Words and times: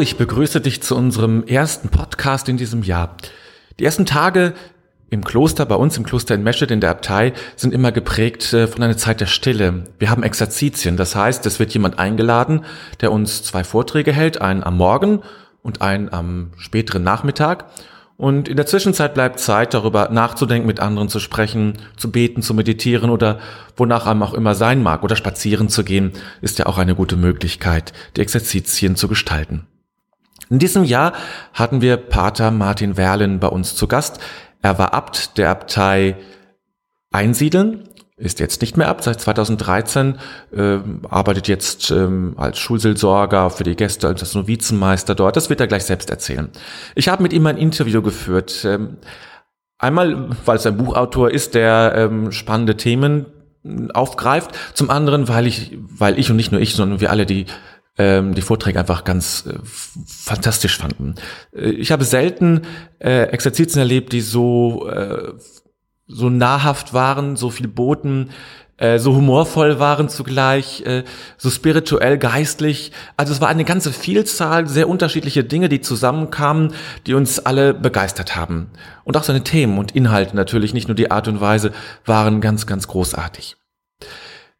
Ich 0.00 0.16
begrüße 0.16 0.60
dich 0.60 0.80
zu 0.80 0.94
unserem 0.94 1.44
ersten 1.44 1.88
Podcast 1.88 2.48
in 2.48 2.56
diesem 2.56 2.84
Jahr. 2.84 3.16
Die 3.80 3.84
ersten 3.84 4.06
Tage 4.06 4.54
im 5.10 5.24
Kloster, 5.24 5.66
bei 5.66 5.74
uns 5.74 5.96
im 5.96 6.04
Kloster 6.04 6.36
in 6.36 6.44
Meschede 6.44 6.72
in 6.72 6.80
der 6.80 6.90
Abtei, 6.90 7.32
sind 7.56 7.74
immer 7.74 7.90
geprägt 7.90 8.52
äh, 8.52 8.68
von 8.68 8.82
einer 8.82 8.96
Zeit 8.96 9.20
der 9.20 9.26
Stille. 9.26 9.84
Wir 9.98 10.10
haben 10.10 10.22
Exerzitien, 10.22 10.96
das 10.96 11.16
heißt, 11.16 11.44
es 11.46 11.58
wird 11.58 11.72
jemand 11.74 11.98
eingeladen, 11.98 12.64
der 13.00 13.10
uns 13.10 13.42
zwei 13.42 13.64
Vorträge 13.64 14.12
hält, 14.12 14.40
einen 14.40 14.62
am 14.62 14.76
Morgen 14.76 15.20
und 15.62 15.82
einen 15.82 16.12
am 16.12 16.52
späteren 16.58 17.02
Nachmittag. 17.02 17.64
Und 18.16 18.48
in 18.48 18.56
der 18.56 18.66
Zwischenzeit 18.66 19.14
bleibt 19.14 19.40
Zeit, 19.40 19.74
darüber 19.74 20.10
nachzudenken, 20.10 20.66
mit 20.66 20.80
anderen 20.80 21.08
zu 21.08 21.20
sprechen, 21.20 21.74
zu 21.96 22.10
beten, 22.10 22.42
zu 22.42 22.52
meditieren 22.52 23.10
oder 23.10 23.38
wonach 23.76 24.06
einem 24.06 24.22
auch 24.22 24.34
immer 24.34 24.54
sein 24.54 24.82
mag. 24.82 25.02
Oder 25.02 25.16
spazieren 25.16 25.68
zu 25.68 25.82
gehen, 25.84 26.12
ist 26.40 26.58
ja 26.58 26.66
auch 26.66 26.78
eine 26.78 26.94
gute 26.94 27.16
Möglichkeit, 27.16 27.92
die 28.16 28.20
Exerzitien 28.20 28.96
zu 28.96 29.06
gestalten. 29.06 29.67
In 30.50 30.58
diesem 30.58 30.84
Jahr 30.84 31.12
hatten 31.52 31.80
wir 31.80 31.96
Pater 31.96 32.50
Martin 32.50 32.96
Werlen 32.96 33.40
bei 33.40 33.48
uns 33.48 33.74
zu 33.74 33.86
Gast. 33.86 34.18
Er 34.62 34.78
war 34.78 34.94
Abt 34.94 35.38
der 35.38 35.50
Abtei 35.50 36.16
Einsiedeln 37.10 37.88
ist 38.18 38.40
jetzt 38.40 38.60
nicht 38.60 38.76
mehr 38.76 38.88
ab 38.88 39.02
seit 39.02 39.20
2013, 39.20 40.18
äh, 40.52 40.78
arbeitet 41.08 41.48
jetzt 41.48 41.90
ähm, 41.90 42.34
als 42.36 42.58
Schulseelsorger 42.58 43.50
für 43.50 43.64
die 43.64 43.76
Gäste 43.76 44.08
als 44.08 44.34
Novizenmeister 44.34 45.14
dort. 45.14 45.36
Das 45.36 45.48
wird 45.50 45.60
er 45.60 45.68
gleich 45.68 45.84
selbst 45.84 46.10
erzählen. 46.10 46.48
Ich 46.96 47.08
habe 47.08 47.22
mit 47.22 47.32
ihm 47.32 47.46
ein 47.46 47.56
Interview 47.56 48.02
geführt. 48.02 48.64
Ähm, 48.64 48.96
einmal, 49.78 50.30
weil 50.44 50.56
es 50.56 50.66
ein 50.66 50.76
Buchautor 50.76 51.30
ist, 51.30 51.54
der 51.54 51.92
ähm, 51.94 52.32
spannende 52.32 52.76
Themen 52.76 53.26
aufgreift. 53.94 54.50
Zum 54.74 54.90
anderen, 54.90 55.28
weil 55.28 55.46
ich, 55.46 55.78
weil 55.78 56.18
ich 56.18 56.30
und 56.30 56.36
nicht 56.36 56.50
nur 56.50 56.60
ich, 56.60 56.74
sondern 56.74 57.00
wir 57.00 57.10
alle 57.10 57.26
die 57.26 57.46
ähm, 57.98 58.34
die 58.34 58.42
Vorträge 58.42 58.78
einfach 58.78 59.04
ganz 59.04 59.44
äh, 59.46 59.58
fantastisch 60.06 60.78
fanden. 60.78 61.16
Äh, 61.52 61.70
ich 61.70 61.92
habe 61.92 62.04
selten 62.04 62.62
äh, 62.98 63.24
Exerzitien 63.24 63.80
erlebt, 63.80 64.12
die 64.12 64.20
so 64.20 64.88
äh, 64.88 65.32
so 66.08 66.30
nahrhaft 66.30 66.94
waren, 66.94 67.36
so 67.36 67.50
viel 67.50 67.68
boten, 67.68 68.30
äh, 68.78 68.98
so 68.98 69.14
humorvoll 69.14 69.78
waren 69.78 70.08
zugleich, 70.08 70.82
äh, 70.86 71.04
so 71.36 71.50
spirituell, 71.50 72.16
geistlich. 72.16 72.92
Also 73.16 73.32
es 73.32 73.40
war 73.40 73.48
eine 73.48 73.64
ganze 73.64 73.92
Vielzahl 73.92 74.66
sehr 74.66 74.88
unterschiedliche 74.88 75.44
Dinge, 75.44 75.68
die 75.68 75.80
zusammenkamen, 75.80 76.72
die 77.06 77.14
uns 77.14 77.40
alle 77.40 77.74
begeistert 77.74 78.36
haben. 78.36 78.70
Und 79.04 79.16
auch 79.16 79.24
seine 79.24 79.44
Themen 79.44 79.78
und 79.78 79.94
Inhalte 79.94 80.34
natürlich, 80.34 80.74
nicht 80.74 80.88
nur 80.88 80.94
die 80.94 81.10
Art 81.10 81.28
und 81.28 81.40
Weise, 81.40 81.72
waren 82.06 82.40
ganz, 82.40 82.66
ganz 82.66 82.88
großartig. 82.88 83.56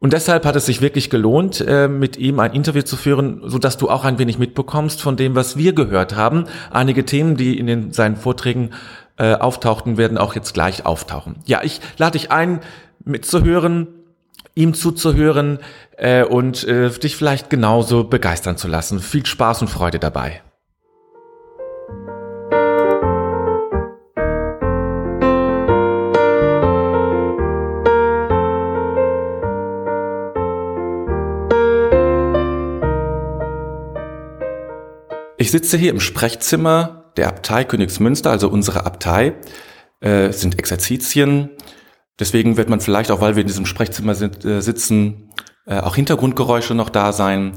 Und 0.01 0.13
deshalb 0.13 0.45
hat 0.45 0.55
es 0.55 0.67
sich 0.67 0.81
wirklich 0.81 1.11
gelohnt, 1.11 1.61
äh, 1.61 1.89
mit 1.89 2.17
ihm 2.17 2.39
ein 2.39 2.53
Interview 2.53 2.83
zu 2.83 2.97
führen, 2.97 3.43
so 3.45 3.59
dass 3.59 3.79
du 3.79 3.91
auch 3.91 4.05
ein 4.05 4.19
wenig 4.19 4.39
mitbekommst 4.39 5.03
von 5.03 5.17
dem, 5.17 5.35
was 5.35 5.57
wir 5.57 5.73
gehört 5.73 6.15
haben. 6.15 6.45
Einige 6.71 7.05
Themen, 7.05 7.37
die 7.37 7.59
in 7.59 7.67
den, 7.67 7.93
seinen 7.93 8.17
Vorträgen 8.17 8.71
äh, 9.17 9.35
auftauchten, 9.35 9.97
werden 9.97 10.17
auch 10.17 10.37
jetzt 10.37 10.55
gleich 10.55 10.87
auftauchen. 10.87 11.37
Ja, 11.47 11.63
ich 11.65 11.81
lade 11.97 12.17
dich 12.17 12.31
ein, 12.31 12.61
mitzuhören, 13.05 13.89
ihm 14.55 14.73
zuzuhören 14.75 15.59
äh, 15.97 16.23
und 16.23 16.62
äh, 16.62 16.91
dich 16.91 17.17
vielleicht 17.17 17.51
genauso 17.51 18.05
begeistern 18.05 18.56
zu 18.56 18.69
lassen. 18.69 19.01
Viel 19.01 19.27
Spaß 19.27 19.62
und 19.62 19.69
Freude 19.69 19.99
dabei. 19.99 20.43
Ich 35.41 35.53
sitze 35.53 35.78
hier 35.78 35.93
im 35.93 36.00
Sprechzimmer 36.00 37.12
der 37.16 37.28
Abtei 37.28 37.62
Königsmünster, 37.62 38.28
also 38.28 38.49
unsere 38.49 38.84
Abtei, 38.84 39.34
äh, 40.00 40.32
sind 40.32 40.59
Exerzitien. 40.59 41.50
Deswegen 42.19 42.56
wird 42.56 42.69
man 42.69 42.81
vielleicht 42.81 43.12
auch, 43.12 43.21
weil 43.21 43.37
wir 43.37 43.43
in 43.43 43.47
diesem 43.47 43.65
Sprechzimmer 43.65 44.16
sind, 44.16 44.44
äh, 44.44 44.60
sitzen, 44.60 45.31
äh, 45.65 45.78
auch 45.78 45.94
Hintergrundgeräusche 45.94 46.75
noch 46.75 46.91
da 46.91 47.12
sein. 47.12 47.53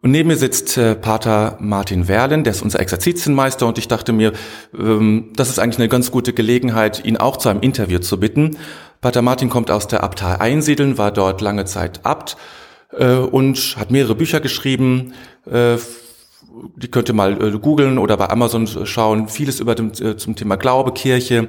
Und 0.00 0.10
neben 0.10 0.28
mir 0.28 0.36
sitzt 0.36 0.78
äh, 0.78 0.94
Pater 0.94 1.58
Martin 1.60 2.08
Werlen, 2.08 2.44
der 2.44 2.52
ist 2.54 2.62
unser 2.62 2.80
Exerzitienmeister 2.80 3.66
und 3.66 3.76
ich 3.76 3.88
dachte 3.88 4.14
mir, 4.14 4.32
ähm, 4.74 5.34
das 5.36 5.50
ist 5.50 5.58
eigentlich 5.58 5.80
eine 5.80 5.88
ganz 5.90 6.12
gute 6.12 6.32
Gelegenheit, 6.32 7.04
ihn 7.04 7.18
auch 7.18 7.36
zu 7.36 7.50
einem 7.50 7.60
Interview 7.60 7.98
zu 7.98 8.18
bitten. 8.18 8.56
Pater 9.02 9.20
Martin 9.20 9.50
kommt 9.50 9.70
aus 9.70 9.86
der 9.86 10.02
Abtei 10.02 10.40
Einsiedeln, 10.40 10.96
war 10.96 11.12
dort 11.12 11.42
lange 11.42 11.66
Zeit 11.66 12.00
Abt 12.04 12.38
äh, 12.90 13.16
und 13.16 13.76
hat 13.78 13.90
mehrere 13.90 14.14
Bücher 14.14 14.40
geschrieben, 14.40 15.12
äh, 15.44 15.76
die 16.76 16.88
könnt 16.88 17.08
ihr 17.08 17.14
mal 17.14 17.42
äh, 17.42 17.58
googeln 17.58 17.98
oder 17.98 18.16
bei 18.16 18.28
Amazon 18.28 18.66
schauen, 18.66 19.28
vieles 19.28 19.60
über 19.60 19.74
dem, 19.74 19.92
äh, 19.92 20.16
zum 20.16 20.36
Thema 20.36 20.56
Glaube, 20.56 20.92
Kirche. 20.92 21.48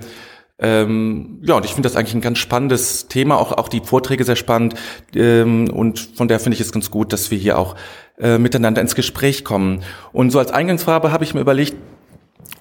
Ähm, 0.59 1.39
ja, 1.41 1.55
und 1.55 1.65
ich 1.65 1.73
finde 1.73 1.89
das 1.89 1.95
eigentlich 1.95 2.13
ein 2.13 2.21
ganz 2.21 2.37
spannendes 2.37 3.07
Thema, 3.07 3.37
auch, 3.37 3.51
auch 3.51 3.67
die 3.67 3.81
Vorträge 3.81 4.23
sehr 4.23 4.35
spannend. 4.35 4.75
Ähm, 5.15 5.69
und 5.69 5.99
von 5.99 6.27
der 6.27 6.39
finde 6.39 6.55
ich 6.55 6.61
es 6.61 6.71
ganz 6.71 6.91
gut, 6.91 7.11
dass 7.11 7.31
wir 7.31 7.37
hier 7.37 7.57
auch 7.57 7.75
äh, 8.19 8.37
miteinander 8.37 8.81
ins 8.81 8.95
Gespräch 8.95 9.43
kommen. 9.43 9.83
Und 10.11 10.31
so 10.31 10.39
als 10.39 10.51
Eingangsfrage 10.51 11.11
habe 11.11 11.23
ich 11.23 11.33
mir 11.33 11.41
überlegt, 11.41 11.75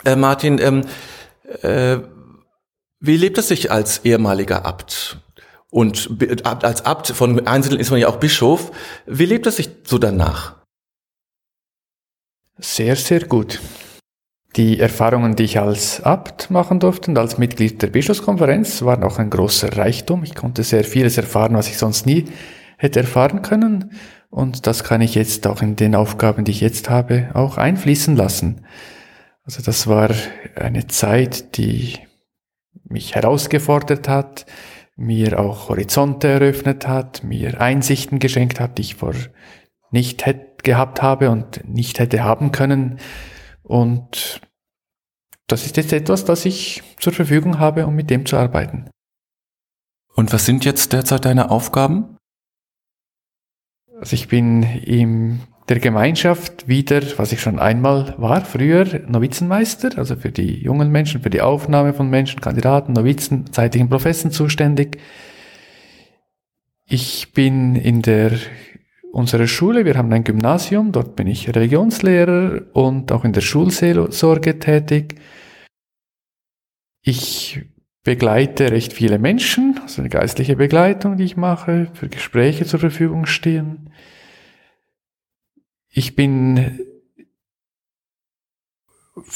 äh, 0.05 0.17
Martin, 0.17 0.59
ähm, 0.59 0.83
äh, 1.63 1.99
wie 3.01 3.17
lebt 3.17 3.39
es 3.39 3.49
sich 3.49 3.71
als 3.71 4.05
ehemaliger 4.05 4.65
Abt? 4.65 5.19
Und 5.71 6.11
als 6.45 6.85
Abt 6.85 7.09
von 7.09 7.47
Einzelnen 7.47 7.81
ist 7.81 7.91
man 7.91 7.99
ja 7.99 8.09
auch 8.09 8.17
Bischof. 8.17 8.73
Wie 9.07 9.25
lebt 9.25 9.47
es 9.47 9.57
sich 9.57 9.71
so 9.85 9.99
danach? 9.99 10.62
Sehr, 12.59 12.97
sehr 12.97 13.21
gut. 13.27 13.61
Die 14.57 14.79
Erfahrungen, 14.79 15.35
die 15.35 15.45
ich 15.45 15.59
als 15.59 16.03
Abt 16.03 16.51
machen 16.51 16.79
durfte 16.79 17.11
und 17.11 17.19
als 17.19 17.39
Mitglied 17.39 17.81
der 17.81 17.87
Bischofskonferenz, 17.87 18.83
waren 18.83 19.03
auch 19.03 19.19
ein 19.19 19.31
großer 19.31 19.77
Reichtum. 19.77 20.25
Ich 20.25 20.35
konnte 20.35 20.63
sehr 20.63 20.85
vieles 20.85 21.17
erfahren, 21.17 21.55
was 21.55 21.69
ich 21.69 21.79
sonst 21.79 22.05
nie 22.05 22.27
hätte 22.77 23.01
erfahren 23.01 23.41
können. 23.41 23.93
Und 24.29 24.67
das 24.67 24.85
kann 24.85 25.01
ich 25.01 25.15
jetzt 25.15 25.47
auch 25.47 25.63
in 25.63 25.77
den 25.77 25.95
Aufgaben, 25.95 26.45
die 26.45 26.53
ich 26.53 26.61
jetzt 26.61 26.91
habe, 26.91 27.31
auch 27.33 27.57
einfließen 27.57 28.15
lassen. 28.17 28.67
Also 29.45 29.63
das 29.63 29.87
war 29.87 30.11
eine 30.55 30.87
Zeit, 30.87 31.57
die 31.57 31.99
mich 32.85 33.15
herausgefordert 33.15 34.09
hat, 34.09 34.47
mir 34.97 35.41
auch 35.41 35.71
Horizonte 35.71 36.29
eröffnet 36.29 36.87
hat, 36.87 37.25
mir 37.25 37.61
Einsichten 37.61 38.19
geschenkt 38.19 38.61
hat, 38.61 38.77
die 38.77 38.83
ich 38.83 38.97
vor 38.97 39.15
nicht 39.91 40.27
hätte 40.27 40.52
gehabt 40.63 41.03
habe 41.03 41.31
und 41.31 41.69
nicht 41.69 41.99
hätte 41.99 42.25
haben 42.25 42.53
können. 42.53 42.99
Und 43.63 44.41
das 45.47 45.67
ist 45.67 45.77
jetzt 45.77 45.93
etwas, 45.93 46.25
das 46.25 46.45
ich 46.45 46.83
zur 46.99 47.13
Verfügung 47.13 47.59
habe, 47.59 47.87
um 47.87 47.95
mit 47.95 48.11
dem 48.11 48.27
zu 48.27 48.37
arbeiten. 48.37 48.89
Und 50.15 50.33
was 50.33 50.47
sind 50.47 50.65
jetzt 50.65 50.93
derzeit 50.93 51.25
deine 51.25 51.51
Aufgaben? 51.51 52.17
Also 53.99 54.15
ich 54.15 54.29
bin 54.29 54.63
in 54.63 55.41
der 55.69 55.79
Gemeinschaft 55.79 56.67
wieder, 56.69 57.01
was 57.19 57.33
ich 57.33 57.41
schon 57.41 57.59
einmal 57.59 58.15
war, 58.19 58.45
früher 58.45 59.01
Novizenmeister, 59.07 59.97
also 59.97 60.17
für 60.17 60.33
die 60.33 60.61
jungen 60.61 60.91
Menschen, 60.91 61.23
für 61.23 61.31
die 61.31 61.41
Aufnahme 61.41 61.95
von 61.95 62.11
Menschen, 62.11 62.41
Kandidaten, 62.41 62.93
Novizen, 62.93 63.53
zeitigen 63.53 63.89
Professen 63.89 64.33
zuständig. 64.33 64.99
Ich 66.85 67.33
bin 67.33 67.77
in 67.77 68.03
der 68.03 68.33
unserer 69.13 69.47
Schule. 69.47 69.85
Wir 69.85 69.97
haben 69.97 70.13
ein 70.13 70.25
Gymnasium, 70.25 70.91
dort 70.91 71.15
bin 71.17 71.27
ich 71.27 71.55
Religionslehrer 71.55 72.63
und 72.73 73.13
auch 73.13 73.25
in 73.25 73.33
der 73.33 73.43
Schulseelsorge 73.43 74.59
tätig. 74.59 75.17
Ich 77.03 77.61
begleite 78.05 78.73
recht 78.73 78.93
viele 78.93 79.19
Menschen, 79.19 79.79
also 79.83 80.03
eine 80.03 80.09
geistliche 80.09 80.57
Begleitung, 80.57 81.17
die 81.17 81.25
ich 81.25 81.37
mache, 81.37 81.89
für 81.93 82.09
Gespräche 82.09 82.65
zur 82.65 82.81
Verfügung 82.81 83.27
stehen. 83.27 83.91
Ich 85.91 86.17
bin 86.17 86.81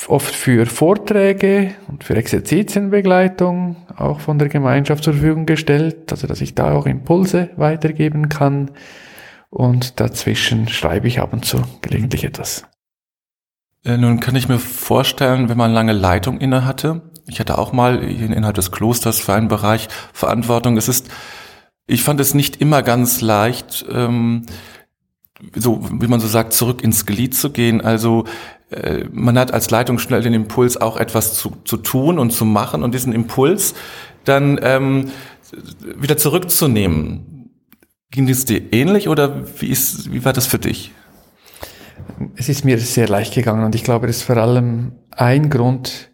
oft 0.08 0.34
für 0.34 0.64
Vorträge 0.64 1.74
und 1.86 2.02
für 2.02 2.16
Exerzitienbegleitung 2.16 3.76
auch 3.94 4.20
von 4.20 4.38
der 4.38 4.48
Gemeinschaft 4.48 5.04
zur 5.04 5.12
Verfügung 5.12 5.44
gestellt, 5.44 6.10
also 6.10 6.26
dass 6.26 6.40
ich 6.40 6.54
da 6.54 6.72
auch 6.72 6.86
Impulse 6.86 7.50
weitergeben 7.56 8.30
kann 8.30 8.70
und 9.50 10.00
dazwischen 10.00 10.68
schreibe 10.68 11.08
ich 11.08 11.20
ab 11.20 11.32
und 11.32 11.44
zu 11.44 11.62
gelegentlich 11.82 12.24
etwas. 12.24 12.64
Äh, 13.84 13.96
nun 13.96 14.20
kann 14.20 14.36
ich 14.36 14.48
mir 14.48 14.58
vorstellen, 14.58 15.48
wenn 15.48 15.58
man 15.58 15.72
lange 15.72 15.92
Leitung 15.92 16.40
inne 16.40 16.64
hatte, 16.64 17.02
ich 17.28 17.40
hatte 17.40 17.58
auch 17.58 17.72
mal 17.72 18.02
innerhalb 18.02 18.54
des 18.54 18.70
Klosters 18.70 19.20
für 19.20 19.34
einen 19.34 19.48
Bereich 19.48 19.88
Verantwortung. 20.12 20.76
Es 20.76 20.88
ist, 20.88 21.08
ich 21.86 22.02
fand 22.02 22.20
es 22.20 22.34
nicht 22.34 22.60
immer 22.60 22.82
ganz 22.82 23.20
leicht, 23.20 23.84
ähm, 23.90 24.46
so 25.54 25.88
wie 25.90 26.06
man 26.06 26.20
so 26.20 26.28
sagt, 26.28 26.52
zurück 26.52 26.82
ins 26.82 27.04
Glied 27.04 27.34
zu 27.34 27.50
gehen. 27.50 27.80
Also 27.80 28.24
äh, 28.70 29.04
man 29.10 29.38
hat 29.38 29.52
als 29.52 29.70
Leitung 29.70 29.98
schnell 29.98 30.22
den 30.22 30.34
Impuls, 30.34 30.76
auch 30.76 30.96
etwas 30.96 31.34
zu, 31.34 31.56
zu 31.64 31.78
tun 31.78 32.18
und 32.18 32.30
zu 32.30 32.44
machen 32.44 32.84
und 32.84 32.94
diesen 32.94 33.12
Impuls 33.12 33.74
dann 34.24 34.58
ähm, 34.62 35.10
wieder 35.96 36.16
zurückzunehmen. 36.16 37.35
Ging 38.16 38.28
es 38.28 38.44
dir 38.46 38.72
ähnlich 38.72 39.08
oder 39.08 39.44
wie, 39.60 39.68
ist, 39.68 40.10
wie 40.10 40.24
war 40.24 40.32
das 40.32 40.46
für 40.46 40.58
dich? 40.58 40.90
es 42.36 42.48
ist 42.48 42.64
mir 42.64 42.78
sehr 42.78 43.08
leicht 43.08 43.34
gegangen 43.34 43.64
und 43.64 43.74
ich 43.74 43.84
glaube, 43.84 44.06
das 44.06 44.16
ist 44.16 44.22
vor 44.22 44.36
allem 44.36 44.92
ein 45.10 45.50
Grund, 45.50 46.10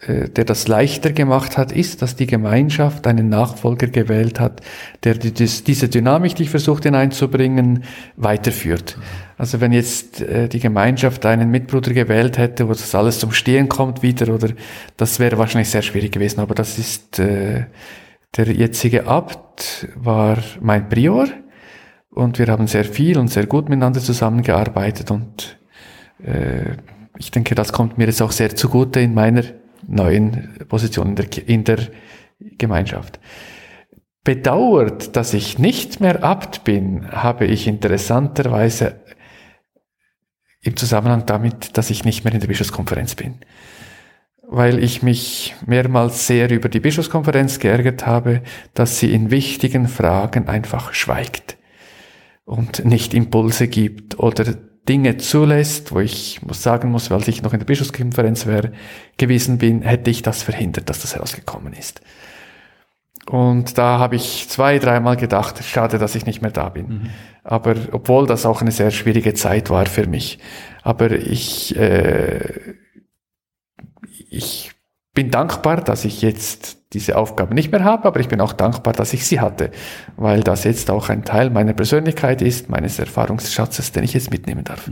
äh, 0.00 0.28
der 0.28 0.44
das 0.44 0.68
leichter 0.68 1.12
gemacht 1.12 1.58
hat, 1.58 1.72
ist, 1.72 2.02
dass 2.02 2.16
die 2.16 2.26
Gemeinschaft 2.26 3.06
einen 3.06 3.28
Nachfolger 3.28 3.88
gewählt 3.88 4.40
hat, 4.40 4.60
der 5.04 5.14
diese 5.14 5.88
Dynamik, 5.88 6.36
die 6.36 6.44
ich 6.44 6.50
versucht 6.50 6.84
hineinzubringen, 6.84 7.84
weiterführt. 8.16 8.98
Also 9.38 9.60
wenn 9.60 9.72
jetzt 9.72 10.20
äh, 10.20 10.48
die 10.48 10.60
Gemeinschaft 10.60 11.26
einen 11.26 11.50
Mitbruder 11.50 11.92
gewählt 11.92 12.38
hätte, 12.38 12.68
wo 12.68 12.72
das 12.72 12.94
alles 12.94 13.18
zum 13.18 13.32
Stehen 13.32 13.68
kommt 13.68 14.02
wieder, 14.02 14.32
oder 14.32 14.50
das 14.96 15.18
wäre 15.18 15.38
wahrscheinlich 15.38 15.70
sehr 15.70 15.82
schwierig 15.82 16.12
gewesen. 16.12 16.40
Aber 16.40 16.54
das 16.54 16.78
ist 16.78 17.18
äh, 17.18 17.64
der 18.36 18.52
jetzige 18.52 19.06
Abt 19.06 19.88
war 19.94 20.38
mein 20.60 20.88
Prior 20.88 21.26
und 22.10 22.38
wir 22.38 22.46
haben 22.48 22.66
sehr 22.66 22.84
viel 22.84 23.18
und 23.18 23.28
sehr 23.28 23.46
gut 23.46 23.68
miteinander 23.68 24.00
zusammengearbeitet 24.00 25.10
und 25.10 25.58
äh, 26.22 26.76
ich 27.18 27.30
denke, 27.30 27.54
das 27.54 27.72
kommt 27.72 27.96
mir 27.96 28.06
jetzt 28.06 28.20
auch 28.20 28.32
sehr 28.32 28.54
zugute 28.54 29.00
in 29.00 29.14
meiner 29.14 29.42
neuen 29.86 30.54
Position 30.68 31.08
in 31.08 31.14
der, 31.14 31.48
in 31.48 31.64
der 31.64 31.78
Gemeinschaft. 32.58 33.18
Bedauert, 34.22 35.16
dass 35.16 35.32
ich 35.34 35.58
nicht 35.58 36.00
mehr 36.00 36.22
Abt 36.24 36.64
bin, 36.64 37.10
habe 37.10 37.46
ich 37.46 37.66
interessanterweise 37.66 39.00
im 40.60 40.76
Zusammenhang 40.76 41.24
damit, 41.26 41.78
dass 41.78 41.90
ich 41.90 42.04
nicht 42.04 42.24
mehr 42.24 42.34
in 42.34 42.40
der 42.40 42.48
Bischofskonferenz 42.48 43.14
bin. 43.14 43.36
Weil 44.48 44.82
ich 44.82 45.02
mich 45.02 45.54
mehrmals 45.66 46.26
sehr 46.26 46.50
über 46.50 46.68
die 46.68 46.80
Bischofskonferenz 46.80 47.58
geärgert 47.58 48.06
habe, 48.06 48.42
dass 48.74 49.00
sie 49.00 49.12
in 49.12 49.30
wichtigen 49.30 49.88
Fragen 49.88 50.48
einfach 50.48 50.94
schweigt 50.94 51.56
und 52.44 52.84
nicht 52.84 53.12
Impulse 53.12 53.66
gibt 53.66 54.18
oder 54.20 54.54
Dinge 54.88 55.16
zulässt, 55.16 55.92
wo 55.92 56.00
ich 56.00 56.40
muss 56.42 56.62
sagen 56.62 56.90
muss, 56.90 57.10
weil 57.10 57.28
ich 57.28 57.42
noch 57.42 57.52
in 57.52 57.58
der 57.58 57.66
Bischofskonferenz 57.66 58.46
wäre, 58.46 58.72
gewesen 59.16 59.58
bin, 59.58 59.82
hätte 59.82 60.10
ich 60.10 60.22
das 60.22 60.42
verhindert, 60.42 60.88
dass 60.88 61.00
das 61.00 61.14
herausgekommen 61.16 61.72
ist. 61.72 62.00
Und 63.28 63.76
da 63.76 63.98
habe 63.98 64.14
ich 64.14 64.48
zwei, 64.48 64.78
dreimal 64.78 65.16
gedacht, 65.16 65.62
schade, 65.64 65.98
dass 65.98 66.14
ich 66.14 66.26
nicht 66.26 66.42
mehr 66.42 66.52
da 66.52 66.68
bin. 66.68 66.88
Mhm. 66.88 67.10
Aber 67.42 67.74
obwohl 67.90 68.26
das 68.26 68.46
auch 68.46 68.60
eine 68.60 68.70
sehr 68.70 68.92
schwierige 68.92 69.34
Zeit 69.34 69.68
war 69.68 69.86
für 69.86 70.06
mich. 70.06 70.38
Aber 70.82 71.10
ich, 71.10 71.76
äh, 71.76 72.74
ich 74.36 74.72
bin 75.14 75.30
dankbar, 75.30 75.80
dass 75.80 76.04
ich 76.04 76.22
jetzt 76.22 76.76
diese 76.92 77.16
Aufgabe 77.16 77.54
nicht 77.54 77.72
mehr 77.72 77.82
habe, 77.82 78.04
aber 78.04 78.20
ich 78.20 78.28
bin 78.28 78.40
auch 78.40 78.52
dankbar, 78.52 78.92
dass 78.92 79.12
ich 79.12 79.26
sie 79.26 79.40
hatte, 79.40 79.70
weil 80.16 80.42
das 80.42 80.64
jetzt 80.64 80.90
auch 80.90 81.08
ein 81.08 81.24
Teil 81.24 81.50
meiner 81.50 81.72
Persönlichkeit 81.72 82.42
ist, 82.42 82.68
meines 82.68 82.98
Erfahrungsschatzes, 82.98 83.92
den 83.92 84.04
ich 84.04 84.12
jetzt 84.14 84.30
mitnehmen 84.30 84.64
darf. 84.64 84.88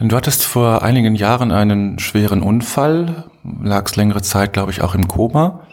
Du 0.00 0.16
hattest 0.16 0.44
vor 0.44 0.82
einigen 0.82 1.14
Jahren 1.14 1.52
einen 1.52 1.98
schweren 1.98 2.42
Unfall, 2.42 3.30
lagst 3.42 3.96
längere 3.96 4.22
Zeit, 4.22 4.52
glaube 4.52 4.72
ich, 4.72 4.82
auch 4.82 4.94
im 4.94 5.06
Koma. 5.06 5.66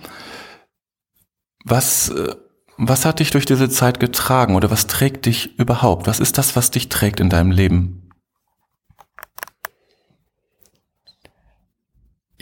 Was, 1.65 2.09
äh, 2.09 2.35
was 2.77 3.05
hat 3.05 3.19
dich 3.19 3.31
durch 3.31 3.45
diese 3.45 3.69
Zeit 3.69 3.99
getragen 3.99 4.55
oder 4.55 4.69
was 4.71 4.87
trägt 4.87 5.25
dich 5.25 5.57
überhaupt? 5.57 6.07
Was 6.07 6.19
ist 6.19 6.37
das, 6.37 6.55
was 6.55 6.71
dich 6.71 6.89
trägt 6.89 7.19
in 7.19 7.29
deinem 7.29 7.51
Leben? 7.51 8.00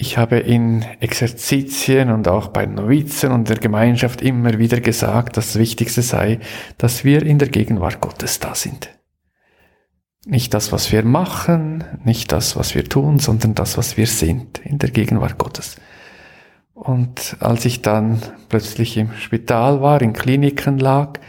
Ich 0.02 0.18
habe 0.18 0.38
in 0.38 0.86
Exerzitien 1.02 2.10
und 2.10 2.30
auch 2.30 2.48
bei 2.48 2.66
Novizen 2.66 3.34
und 3.34 3.50
der 3.50 3.58
Gemeinschaft 3.58 4.22
immer 4.22 4.58
wieder 4.58 4.80
gesagt, 4.80 5.36
das 5.36 5.60
Wichtigste 5.60 6.02
sei, 6.02 6.40
dass 6.78 7.04
wir 7.04 7.22
in 7.22 7.38
der 7.38 7.50
Gegenwart 7.50 8.00
Gottes 8.00 8.40
da 8.40 8.56
sind. 8.56 8.98
Nicht 10.26 10.54
das, 10.54 10.72
was 10.72 10.94
wir 10.94 11.04
machen, 11.04 11.84
nicht 12.06 12.32
das, 12.32 12.56
was 12.56 12.76
wir 12.76 12.86
tun, 12.86 13.20
sondern 13.20 13.56
das, 13.56 13.78
was 13.78 13.98
wir 13.98 14.08
sind 14.08 14.60
in 14.60 14.78
der 14.80 14.90
Gegenwart 14.90 15.38
Gottes. 15.38 15.76
Und 16.74 17.36
als 17.42 17.66
ich 17.66 17.82
dann 17.82 18.22
plötzlich 18.48 18.96
im 18.96 19.12
Spital 19.20 19.82
war, 19.82 20.02
in 20.02 20.14
Kliniken 20.14 20.80
lag, 20.80 21.20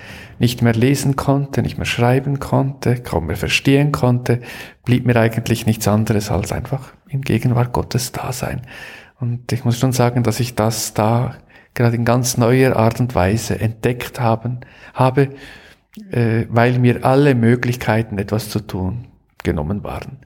nicht 0.41 0.63
mehr 0.63 0.73
lesen 0.73 1.17
konnte, 1.17 1.63
nicht 1.63 1.77
mehr 1.77 1.87
schreiben 1.87 2.41
konnte, 2.41 2.97
kaum 2.97 3.27
mehr 3.27 3.37
verstehen 3.37 3.93
konnte, 3.93 4.41
blieb 4.85 5.07
mir 5.07 5.17
eigentlich 5.17 5.67
nichts 5.67 5.87
anderes 5.87 6.31
als 6.31 6.51
einfach 6.51 6.95
in 7.09 7.21
Gegenwart 7.21 7.73
Gottes 7.73 8.11
da 8.11 8.33
sein. 8.33 8.63
Und 9.21 9.53
ich 9.53 9.67
muss 9.67 9.79
schon 9.79 9.93
sagen, 9.93 10.23
dass 10.23 10.41
ich 10.41 10.55
das 10.55 10.95
da 10.95 11.37
gerade 11.75 11.95
in 11.97 12.07
ganz 12.07 12.39
neuer 12.39 12.75
Art 12.77 13.01
und 13.01 13.15
Weise 13.15 13.61
entdeckt 13.61 14.19
haben, 14.19 14.61
habe, 14.95 15.29
äh, 16.11 16.47
weil 16.49 16.79
mir 16.79 17.05
alle 17.05 17.35
Möglichkeiten, 17.35 18.17
etwas 18.17 18.49
zu 18.49 18.61
tun, 18.61 19.09
genommen 19.45 19.85
waren. 19.85 20.21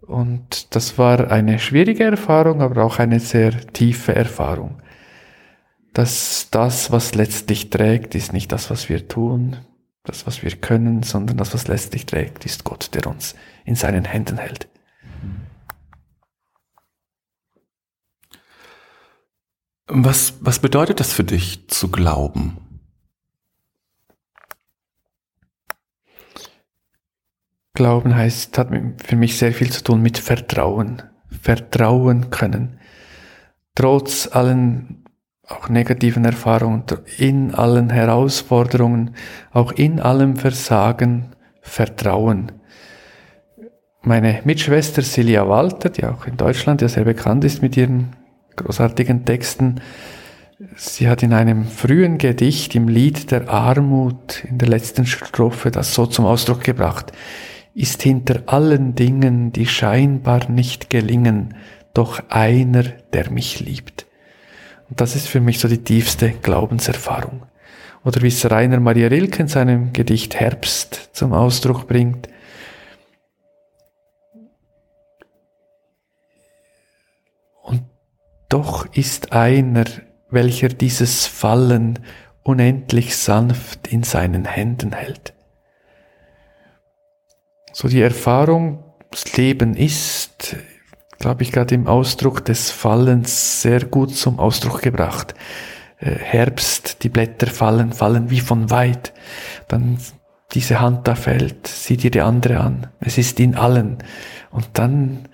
Und 0.00 0.74
das 0.74 0.96
war 0.96 1.30
eine 1.30 1.58
schwierige 1.58 2.04
Erfahrung, 2.04 2.62
aber 2.62 2.82
auch 2.82 2.98
eine 2.98 3.20
sehr 3.20 3.52
tiefe 3.74 4.14
Erfahrung 4.14 4.80
dass 5.92 6.48
das, 6.50 6.90
was 6.90 7.14
letztlich 7.14 7.70
trägt, 7.70 8.14
ist 8.14 8.32
nicht 8.32 8.52
das, 8.52 8.70
was 8.70 8.88
wir 8.88 9.08
tun, 9.08 9.56
das, 10.04 10.26
was 10.26 10.42
wir 10.42 10.50
können, 10.56 11.02
sondern 11.02 11.36
das, 11.36 11.54
was 11.54 11.68
letztlich 11.68 12.06
trägt, 12.06 12.46
ist 12.46 12.64
Gott, 12.64 12.90
der 12.94 13.06
uns 13.06 13.34
in 13.64 13.74
seinen 13.74 14.04
Händen 14.04 14.38
hält. 14.38 14.68
Was, 19.86 20.34
was 20.40 20.58
bedeutet 20.58 21.00
das 21.00 21.12
für 21.12 21.24
dich 21.24 21.66
zu 21.68 21.90
glauben? 21.90 22.58
Glauben 27.72 28.14
heißt, 28.14 28.58
hat 28.58 28.70
für 29.02 29.16
mich 29.16 29.38
sehr 29.38 29.52
viel 29.52 29.70
zu 29.70 29.82
tun 29.82 30.02
mit 30.02 30.18
Vertrauen. 30.18 31.02
Vertrauen 31.30 32.30
können. 32.30 32.80
Trotz 33.74 34.26
allen 34.26 35.04
auch 35.48 35.68
negativen 35.68 36.24
Erfahrungen, 36.24 36.84
in 37.16 37.54
allen 37.54 37.90
Herausforderungen, 37.90 39.14
auch 39.52 39.72
in 39.72 39.98
allem 39.98 40.36
Versagen 40.36 41.30
vertrauen. 41.62 42.52
Meine 44.02 44.40
Mitschwester 44.44 45.02
Celia 45.02 45.48
Walter, 45.48 45.88
die 45.88 46.04
auch 46.04 46.26
in 46.26 46.36
Deutschland 46.36 46.82
ja 46.82 46.88
sehr 46.88 47.04
bekannt 47.04 47.44
ist 47.44 47.62
mit 47.62 47.76
ihren 47.76 48.10
großartigen 48.56 49.24
Texten, 49.24 49.80
sie 50.76 51.08
hat 51.08 51.22
in 51.22 51.32
einem 51.32 51.64
frühen 51.64 52.18
Gedicht 52.18 52.74
im 52.74 52.88
Lied 52.88 53.30
der 53.30 53.48
Armut 53.48 54.44
in 54.44 54.58
der 54.58 54.68
letzten 54.68 55.06
Strophe 55.06 55.70
das 55.70 55.94
so 55.94 56.06
zum 56.06 56.26
Ausdruck 56.26 56.62
gebracht, 56.62 57.12
ist 57.74 58.02
hinter 58.02 58.42
allen 58.46 58.94
Dingen, 58.94 59.52
die 59.52 59.66
scheinbar 59.66 60.50
nicht 60.50 60.90
gelingen, 60.90 61.54
doch 61.94 62.22
einer, 62.28 62.82
der 63.12 63.30
mich 63.30 63.60
liebt. 63.60 64.07
Und 64.88 65.00
das 65.00 65.16
ist 65.16 65.28
für 65.28 65.40
mich 65.40 65.58
so 65.58 65.68
die 65.68 65.82
tiefste 65.82 66.30
Glaubenserfahrung. 66.30 67.46
Oder 68.04 68.22
wie 68.22 68.28
es 68.28 68.50
Rainer 68.50 68.80
Maria 68.80 69.08
Rilke 69.08 69.42
in 69.42 69.48
seinem 69.48 69.92
Gedicht 69.92 70.36
Herbst 70.36 71.10
zum 71.12 71.32
Ausdruck 71.32 71.86
bringt. 71.86 72.28
Und 77.62 77.82
doch 78.48 78.86
ist 78.94 79.32
einer, 79.32 79.84
welcher 80.30 80.68
dieses 80.68 81.26
Fallen 81.26 81.98
unendlich 82.42 83.16
sanft 83.16 83.88
in 83.88 84.04
seinen 84.04 84.46
Händen 84.46 84.92
hält. 84.92 85.34
So 87.72 87.88
die 87.88 88.00
Erfahrung, 88.00 88.82
das 89.10 89.36
Leben 89.36 89.74
ist, 89.74 90.56
glaube 91.18 91.42
ich, 91.42 91.52
gerade 91.52 91.74
im 91.74 91.86
Ausdruck 91.86 92.44
des 92.44 92.70
Fallens 92.70 93.62
sehr 93.62 93.84
gut 93.84 94.14
zum 94.14 94.38
Ausdruck 94.38 94.82
gebracht. 94.82 95.34
Äh, 95.98 96.12
Herbst, 96.12 97.02
die 97.02 97.08
Blätter 97.08 97.48
fallen, 97.48 97.92
fallen 97.92 98.30
wie 98.30 98.40
von 98.40 98.70
weit. 98.70 99.12
Dann 99.66 99.98
diese 100.52 100.80
Hand 100.80 101.06
da 101.06 101.14
fällt, 101.14 101.66
sieh 101.66 101.96
dir 101.96 102.10
die 102.10 102.20
andere 102.20 102.60
an. 102.60 102.86
Es 103.00 103.18
ist 103.18 103.38
in 103.40 103.54
allen. 103.54 103.98
Und 104.50 104.66
dann 104.74 105.28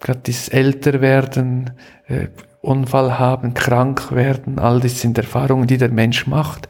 gerade 0.00 0.20
dieses 0.20 0.48
Älterwerden, 0.48 1.72
äh, 2.06 2.28
Unfall 2.60 3.18
haben, 3.18 3.54
krank 3.54 4.10
werden, 4.10 4.58
all 4.58 4.80
das 4.80 5.00
sind 5.00 5.16
Erfahrungen, 5.16 5.68
die 5.68 5.78
der 5.78 5.90
Mensch 5.90 6.26
macht. 6.26 6.68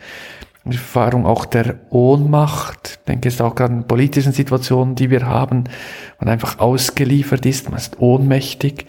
Erfahrung 0.77 1.27
auch 1.27 1.45
der 1.45 1.77
Ohnmacht. 1.91 2.99
Ich 3.01 3.05
denke, 3.07 3.29
ist 3.29 3.41
auch 3.41 3.55
gerade 3.55 3.75
in 3.75 3.87
politischen 3.87 4.33
Situationen, 4.33 4.95
die 4.95 5.11
wir 5.11 5.27
haben, 5.27 5.65
man 6.19 6.29
einfach 6.29 6.59
ausgeliefert 6.59 7.47
ist, 7.47 7.71
man 7.71 7.79
ist 7.79 8.01
ohnmächtig. 8.01 8.87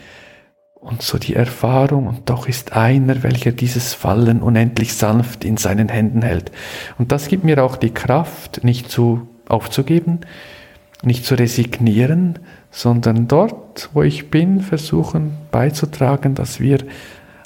Und 0.73 1.01
so 1.01 1.17
die 1.17 1.35
Erfahrung, 1.35 2.07
und 2.07 2.29
doch 2.29 2.47
ist 2.47 2.73
einer, 2.73 3.21
welcher 3.21 3.51
dieses 3.51 3.93
Fallen 3.93 4.41
unendlich 4.41 4.93
sanft 4.93 5.43
in 5.43 5.57
seinen 5.57 5.89
Händen 5.89 6.21
hält. 6.21 6.51
Und 6.97 7.11
das 7.11 7.27
gibt 7.27 7.43
mir 7.43 7.61
auch 7.63 7.75
die 7.75 7.93
Kraft, 7.93 8.63
nicht 8.63 8.89
zu 8.89 9.27
aufzugeben, 9.49 10.21
nicht 11.03 11.25
zu 11.25 11.35
resignieren, 11.35 12.39
sondern 12.71 13.27
dort, 13.27 13.89
wo 13.93 14.03
ich 14.03 14.29
bin, 14.31 14.61
versuchen 14.61 15.33
beizutragen, 15.51 16.35
dass 16.35 16.59
wir 16.59 16.79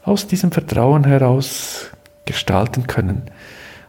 aus 0.03 0.27
diesem 0.27 0.51
Vertrauen 0.51 1.03
heraus 1.03 1.89
gestalten 2.25 2.87
können. 2.87 3.23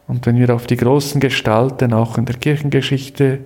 Und 0.06 0.26
wenn 0.26 0.38
wir 0.38 0.54
auf 0.54 0.66
die 0.66 0.76
großen 0.76 1.20
Gestalten 1.20 1.92
auch 1.92 2.18
in 2.18 2.26
der 2.26 2.36
Kirchengeschichte 2.36 3.40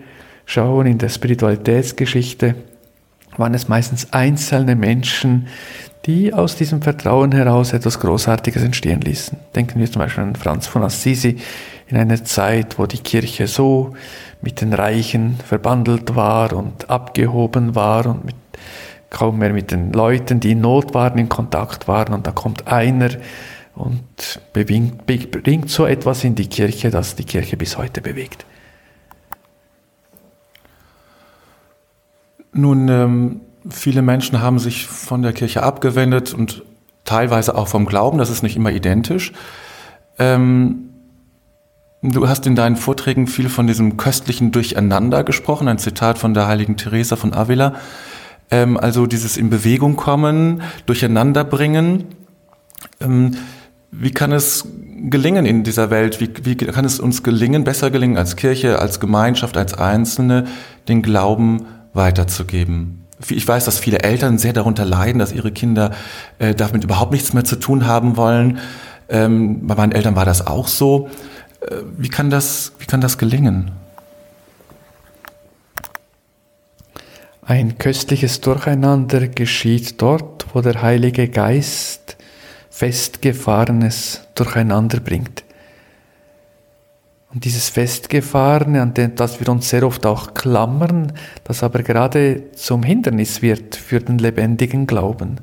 schauen 0.45 0.87
in 0.87 0.99
der 0.99 1.09
Spiritualitätsgeschichte, 1.09 2.55
waren 3.37 3.55
es 3.55 3.69
meistens 3.69 4.13
einzelne 4.13 4.75
Menschen, 4.75 5.47
die 6.07 6.33
aus 6.33 6.57
diesem 6.57 6.81
Vertrauen 6.83 7.33
heraus 7.33 7.73
etwas 7.73 8.01
Großartiges 8.01 8.63
entstehen 8.63 9.01
ließen. 9.01 9.39
Denken 9.55 9.79
wir 9.79 9.91
zum 9.91 10.01
Beispiel 10.01 10.25
an 10.25 10.37
Franz 10.37 10.67
von 10.67 10.83
Assisi 10.83 11.37
in 11.87 11.97
einer 11.97 12.25
Zeit, 12.25 12.79
wo 12.79 12.87
die 12.87 12.99
Kirche 12.99 13.47
so 13.47 13.95
mit 14.41 14.61
den 14.61 14.73
Reichen 14.73 15.37
verbandelt 15.45 16.17
war 16.17 16.53
und 16.53 16.89
abgehoben 16.89 17.75
war 17.75 18.07
und 18.07 18.25
mit, 18.25 18.37
kaum 19.11 19.39
mehr 19.39 19.53
mit 19.53 19.71
den 19.71 19.93
Leuten, 19.93 20.41
die 20.41 20.53
in 20.53 20.61
Not 20.61 20.95
waren, 20.95 21.19
in 21.19 21.29
Kontakt 21.29 21.89
waren. 21.89 22.15
Und 22.15 22.27
da 22.27 22.31
kommt 22.31 22.69
einer 22.69 23.11
und 23.79 24.41
bringt 24.53 25.71
so 25.71 25.87
etwas 25.87 26.25
in 26.25 26.35
die 26.35 26.49
Kirche, 26.49 26.91
das 26.91 27.15
die 27.15 27.25
Kirche 27.25 27.57
bis 27.57 27.79
heute 27.79 28.01
bewegt. 28.01 28.45
Nun, 32.53 32.89
ähm, 32.89 33.41
viele 33.71 34.03
Menschen 34.03 34.41
haben 34.41 34.59
sich 34.59 34.87
von 34.87 35.23
der 35.23 35.33
Kirche 35.33 35.63
abgewendet 35.63 36.35
und 36.35 36.65
teilweise 37.05 37.55
auch 37.55 37.69
vom 37.69 37.87
Glauben, 37.87 38.19
das 38.19 38.31
ist 38.31 38.43
nicht 38.43 38.57
immer 38.57 38.73
identisch. 38.73 39.33
Ähm, 40.19 40.91
du 42.03 42.29
hast 42.29 42.47
in 42.47 42.57
deinen 42.57 42.77
Vorträgen 42.77 43.29
viel 43.29 43.49
von 43.49 43.69
diesem 43.69 43.97
köstlichen 43.97 44.51
Durcheinander 44.51 45.23
gesprochen, 45.23 45.69
ein 45.69 45.79
Zitat 45.79 46.19
von 46.19 46.35
der 46.35 46.49
heiligen 46.49 46.77
Teresa 46.77 47.15
von 47.15 47.33
Avila. 47.33 47.75
Ähm, 48.51 48.77
also 48.77 49.07
dieses 49.07 49.37
in 49.37 49.51
Bewegung 49.51 49.95
kommen, 49.95 50.63
durcheinander 50.87 51.45
bringen. 51.45 52.07
Wie 53.91 54.11
kann 54.11 54.33
es 54.33 54.69
gelingen 55.09 55.47
in 55.47 55.65
dieser 55.65 55.91
Welt? 55.91 56.21
Wie, 56.21 56.31
wie 56.43 56.57
kann 56.57 56.85
es 56.85 57.01
uns 57.01 57.23
gelingen, 57.23 57.65
besser 57.65 57.91
gelingen 57.91 58.19
als 58.19 58.37
Kirche, 58.37 58.79
als 58.79 59.01
Gemeinschaft, 59.01 59.57
als 59.57 59.75
Einzelne, 59.75 60.47
den 60.89 61.03
Glauben 61.03 61.67
weiterzugeben? 61.95 63.05
Ich 63.29 63.49
weiß, 63.49 63.65
dass 63.65 63.79
viele 63.79 64.01
Eltern 64.01 64.39
sehr 64.39 64.53
darunter 64.53 64.85
leiden, 64.85 65.19
dass 65.19 65.33
ihre 65.33 65.51
Kinder 65.51 65.93
äh, 66.39 66.55
damit 66.55 66.85
überhaupt 66.85 67.13
nichts 67.13 67.33
mehr 67.33 67.45
zu 67.45 67.57
tun 67.57 67.87
haben 67.87 68.17
wollen. 68.17 68.59
Ähm, 69.09 69.67
bei 69.67 69.75
meinen 69.75 69.93
Eltern 69.93 70.15
war 70.15 70.25
das 70.25 70.47
auch 70.47 70.69
so. 70.69 71.09
Äh, 71.61 71.77
wie, 71.97 72.09
kann 72.09 72.31
das, 72.31 72.73
wie 72.79 72.87
kann 72.87 73.01
das 73.01 73.19
gelingen? 73.19 73.73
Ein 77.43 77.79
köstliches 77.79 78.41
Durcheinander 78.43 79.27
geschieht 79.27 80.01
dort, 80.01 80.47
wo 80.53 80.61
der 80.61 80.83
Heilige 80.83 81.29
Geist 81.29 82.08
Festgefahrenes 82.79 84.29
durcheinander 84.37 85.01
bringt. 85.01 85.43
Und 87.35 87.45
dieses 87.45 87.71
Festgefahrene, 87.71 88.81
an 88.81 88.95
das 89.17 89.41
wir 89.41 89.49
uns 89.49 89.69
sehr 89.69 89.83
oft 89.83 90.07
auch 90.07 90.33
klammern, 90.33 91.13
das 91.43 91.65
aber 91.65 91.83
gerade 91.83 92.53
zum 92.53 92.85
Hindernis 92.85 93.43
wird 93.43 93.75
für 93.75 93.99
den 93.99 94.19
lebendigen 94.19 94.87
Glauben. 94.87 95.41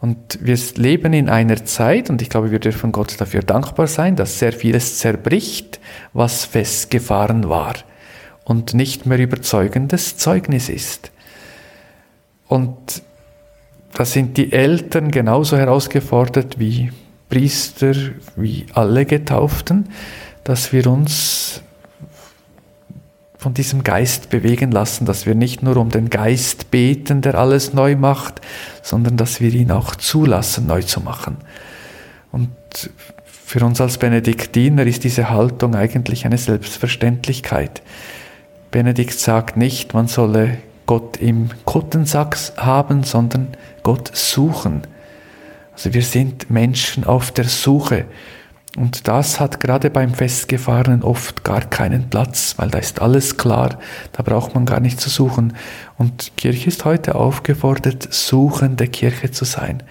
Und 0.00 0.38
wir 0.40 0.58
leben 0.76 1.12
in 1.12 1.28
einer 1.28 1.66
Zeit, 1.66 2.08
und 2.08 2.22
ich 2.22 2.30
glaube, 2.30 2.50
wir 2.50 2.60
dürfen 2.60 2.92
Gott 2.92 3.20
dafür 3.20 3.42
dankbar 3.42 3.86
sein, 3.86 4.16
dass 4.16 4.38
sehr 4.38 4.54
vieles 4.54 4.96
zerbricht, 4.96 5.80
was 6.14 6.46
festgefahren 6.46 7.50
war 7.50 7.74
und 8.44 8.72
nicht 8.72 9.04
mehr 9.04 9.18
überzeugendes 9.18 10.16
Zeugnis 10.16 10.70
ist. 10.70 11.10
Und 12.46 13.02
da 13.94 14.04
sind 14.04 14.36
die 14.36 14.52
Eltern 14.52 15.10
genauso 15.10 15.56
herausgefordert 15.56 16.58
wie 16.58 16.92
Priester, 17.28 17.94
wie 18.36 18.66
alle 18.74 19.04
Getauften, 19.06 19.88
dass 20.44 20.72
wir 20.72 20.86
uns 20.86 21.62
von 23.38 23.54
diesem 23.54 23.84
Geist 23.84 24.30
bewegen 24.30 24.72
lassen, 24.72 25.06
dass 25.06 25.24
wir 25.24 25.34
nicht 25.34 25.62
nur 25.62 25.76
um 25.76 25.90
den 25.90 26.10
Geist 26.10 26.70
beten, 26.70 27.20
der 27.20 27.36
alles 27.36 27.72
neu 27.72 27.94
macht, 27.94 28.40
sondern 28.82 29.16
dass 29.16 29.40
wir 29.40 29.52
ihn 29.52 29.70
auch 29.70 29.94
zulassen, 29.94 30.66
neu 30.66 30.82
zu 30.82 31.00
machen. 31.00 31.36
Und 32.32 32.50
für 33.44 33.64
uns 33.64 33.80
als 33.80 33.98
Benediktiner 33.98 34.84
ist 34.84 35.04
diese 35.04 35.30
Haltung 35.30 35.74
eigentlich 35.76 36.26
eine 36.26 36.36
Selbstverständlichkeit. 36.36 37.80
Benedikt 38.70 39.18
sagt 39.18 39.56
nicht, 39.56 39.94
man 39.94 40.08
solle 40.08 40.58
Gott 40.84 41.16
im 41.18 41.50
Kottensack 41.64 42.36
haben, 42.56 43.04
sondern 43.04 43.48
Gott 43.82 44.10
suchen. 44.14 44.82
Also 45.72 45.94
wir 45.94 46.02
sind 46.02 46.50
Menschen 46.50 47.04
auf 47.04 47.30
der 47.30 47.44
Suche. 47.44 48.06
Und 48.76 49.08
das 49.08 49.40
hat 49.40 49.60
gerade 49.60 49.90
beim 49.90 50.14
Festgefahrenen 50.14 51.02
oft 51.02 51.42
gar 51.42 51.62
keinen 51.62 52.10
Platz, 52.10 52.54
weil 52.58 52.68
da 52.68 52.78
ist 52.78 53.00
alles 53.00 53.36
klar, 53.36 53.78
da 54.12 54.22
braucht 54.22 54.54
man 54.54 54.66
gar 54.66 54.78
nicht 54.80 55.00
zu 55.00 55.08
suchen. 55.08 55.54
Und 55.96 56.36
Kirche 56.36 56.68
ist 56.68 56.84
heute 56.84 57.14
aufgefordert, 57.14 58.06
suchende 58.12 58.86
Kirche 58.86 59.30
zu 59.30 59.44
sein. 59.44 59.82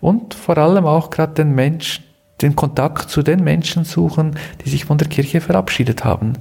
Und 0.00 0.34
vor 0.34 0.58
allem 0.58 0.86
auch 0.86 1.10
gerade 1.10 1.34
den 1.34 1.54
Menschen, 1.54 2.04
den 2.40 2.56
Kontakt 2.56 3.10
zu 3.10 3.22
den 3.22 3.44
Menschen 3.44 3.84
suchen, 3.84 4.36
die 4.64 4.70
sich 4.70 4.86
von 4.86 4.98
der 4.98 5.08
Kirche 5.08 5.40
verabschiedet 5.40 6.04
haben. 6.04 6.32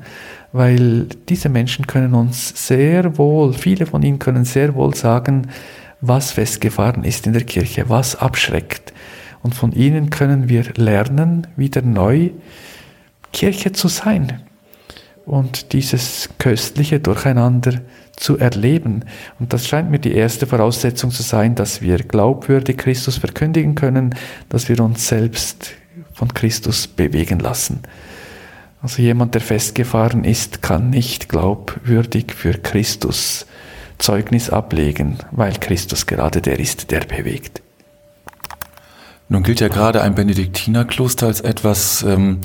Weil 0.52 1.06
diese 1.30 1.50
Menschen 1.50 1.86
können 1.86 2.16
uns 2.16 2.68
sehr 2.68 3.18
wohl, 3.20 3.54
viele 3.54 3.86
von 3.86 4.02
ihnen 4.02 4.18
können 4.18 4.46
sehr 4.46 4.74
wohl 4.74 4.96
sagen, 4.96 5.50
was 6.02 6.32
festgefahren 6.32 7.04
ist 7.04 7.28
in 7.28 7.34
der 7.34 7.44
Kirche, 7.44 7.90
was 7.90 8.16
abschreckt 8.16 8.92
und 9.44 9.56
von 9.56 9.72
ihnen 9.72 10.10
können 10.10 10.50
wir 10.50 10.66
lernen, 10.76 11.48
wieder 11.56 11.82
neu 11.82 12.32
Kirche 13.34 13.72
zu 13.72 13.88
sein 13.88 14.42
und 15.26 15.74
dieses 15.74 16.30
köstliche 16.38 17.00
Durcheinander 17.00 17.82
zu 18.16 18.38
erleben. 18.38 19.06
Und 19.40 19.54
das 19.54 19.68
scheint 19.68 19.90
mir 19.90 20.00
die 20.00 20.14
erste 20.14 20.46
Voraussetzung 20.46 21.12
zu 21.12 21.24
sein, 21.24 21.56
dass 21.56 21.82
wir 21.82 21.98
glaubwürdig 21.98 22.78
Christus 22.78 23.18
verkündigen 23.18 23.76
können, 23.76 24.16
dass 24.50 24.70
wir 24.70 24.80
uns 24.82 25.08
selbst 25.08 25.74
von 26.14 26.34
Christus 26.34 26.88
bewegen 26.88 27.40
lassen. 27.40 27.82
Also 28.82 29.02
jemand, 29.02 29.36
der 29.36 29.42
festgefahren 29.42 30.24
ist, 30.24 30.62
kann 30.62 30.90
nicht 30.90 31.30
glaubwürdig 31.30 32.34
für 32.34 32.54
Christus 32.54 33.46
Zeugnis 34.02 34.50
ablegen, 34.50 35.18
weil 35.32 35.54
Christus 35.54 36.06
gerade 36.06 36.42
der 36.42 36.60
ist, 36.60 36.92
der 36.92 37.02
bewegt. 37.02 37.62
Nun 39.30 39.44
gilt 39.44 39.62
ja 39.62 39.70
gerade 39.70 40.02
ein 40.02 40.16
Benediktinerkloster 40.16 41.28
als 41.28 41.40
etwas, 41.40 42.04
ähm, 42.04 42.42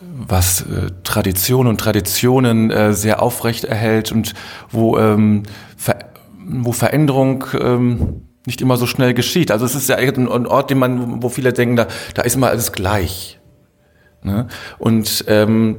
was 0.00 0.62
äh, 0.62 0.90
Tradition 1.04 1.66
und 1.66 1.78
Traditionen 1.80 2.70
äh, 2.70 2.92
sehr 2.92 3.22
aufrecht 3.22 3.64
erhält 3.64 4.12
und 4.12 4.34
wo, 4.70 4.98
ähm, 4.98 5.44
Ver 5.76 5.96
wo 6.48 6.72
Veränderung 6.72 7.44
ähm, 7.58 8.22
nicht 8.46 8.60
immer 8.60 8.76
so 8.76 8.86
schnell 8.86 9.14
geschieht. 9.14 9.50
Also 9.50 9.64
es 9.64 9.74
ist 9.74 9.88
ja 9.88 9.96
ein 9.96 10.28
Ort, 10.28 10.70
den 10.70 10.78
man, 10.78 11.22
wo 11.22 11.28
viele 11.28 11.52
denken, 11.52 11.76
da, 11.76 11.88
da 12.14 12.22
ist 12.22 12.36
immer 12.36 12.48
alles 12.48 12.72
gleich. 12.72 13.40
Ne? 14.22 14.46
Und 14.78 15.24
ähm, 15.28 15.78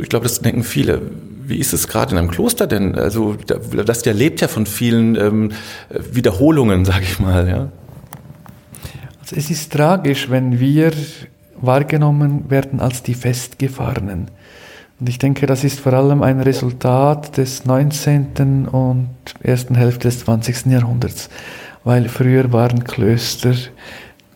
ich 0.00 0.08
glaube, 0.08 0.24
das 0.24 0.40
denken 0.40 0.64
viele. 0.64 1.02
Wie 1.46 1.58
ist 1.58 1.72
es 1.72 1.88
gerade 1.88 2.12
in 2.12 2.18
einem 2.18 2.30
Kloster 2.30 2.66
denn? 2.66 2.94
Also 2.94 3.36
das 3.36 4.02
der 4.02 4.14
lebt 4.14 4.40
ja 4.40 4.48
von 4.48 4.66
vielen 4.66 5.16
ähm, 5.16 5.52
Wiederholungen, 5.90 6.84
sage 6.84 7.02
ich 7.02 7.18
mal. 7.18 7.48
Ja? 7.48 7.68
Also 9.20 9.36
es 9.36 9.50
ist 9.50 9.72
tragisch, 9.72 10.30
wenn 10.30 10.58
wir 10.58 10.92
wahrgenommen 11.56 12.50
werden 12.50 12.80
als 12.80 13.02
die 13.02 13.14
Festgefahrenen. 13.14 14.30
Und 15.00 15.08
ich 15.08 15.18
denke, 15.18 15.46
das 15.46 15.64
ist 15.64 15.80
vor 15.80 15.92
allem 15.92 16.22
ein 16.22 16.40
Resultat 16.40 17.36
des 17.36 17.64
19. 17.64 18.68
und 18.68 19.08
ersten 19.42 19.74
Hälfte 19.74 20.08
des 20.08 20.20
20. 20.20 20.66
Jahrhunderts, 20.66 21.30
weil 21.82 22.08
früher 22.08 22.52
waren 22.52 22.84
Klöster 22.84 23.54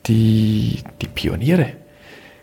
die, 0.07 0.83
die 1.01 1.07
Pioniere. 1.07 1.73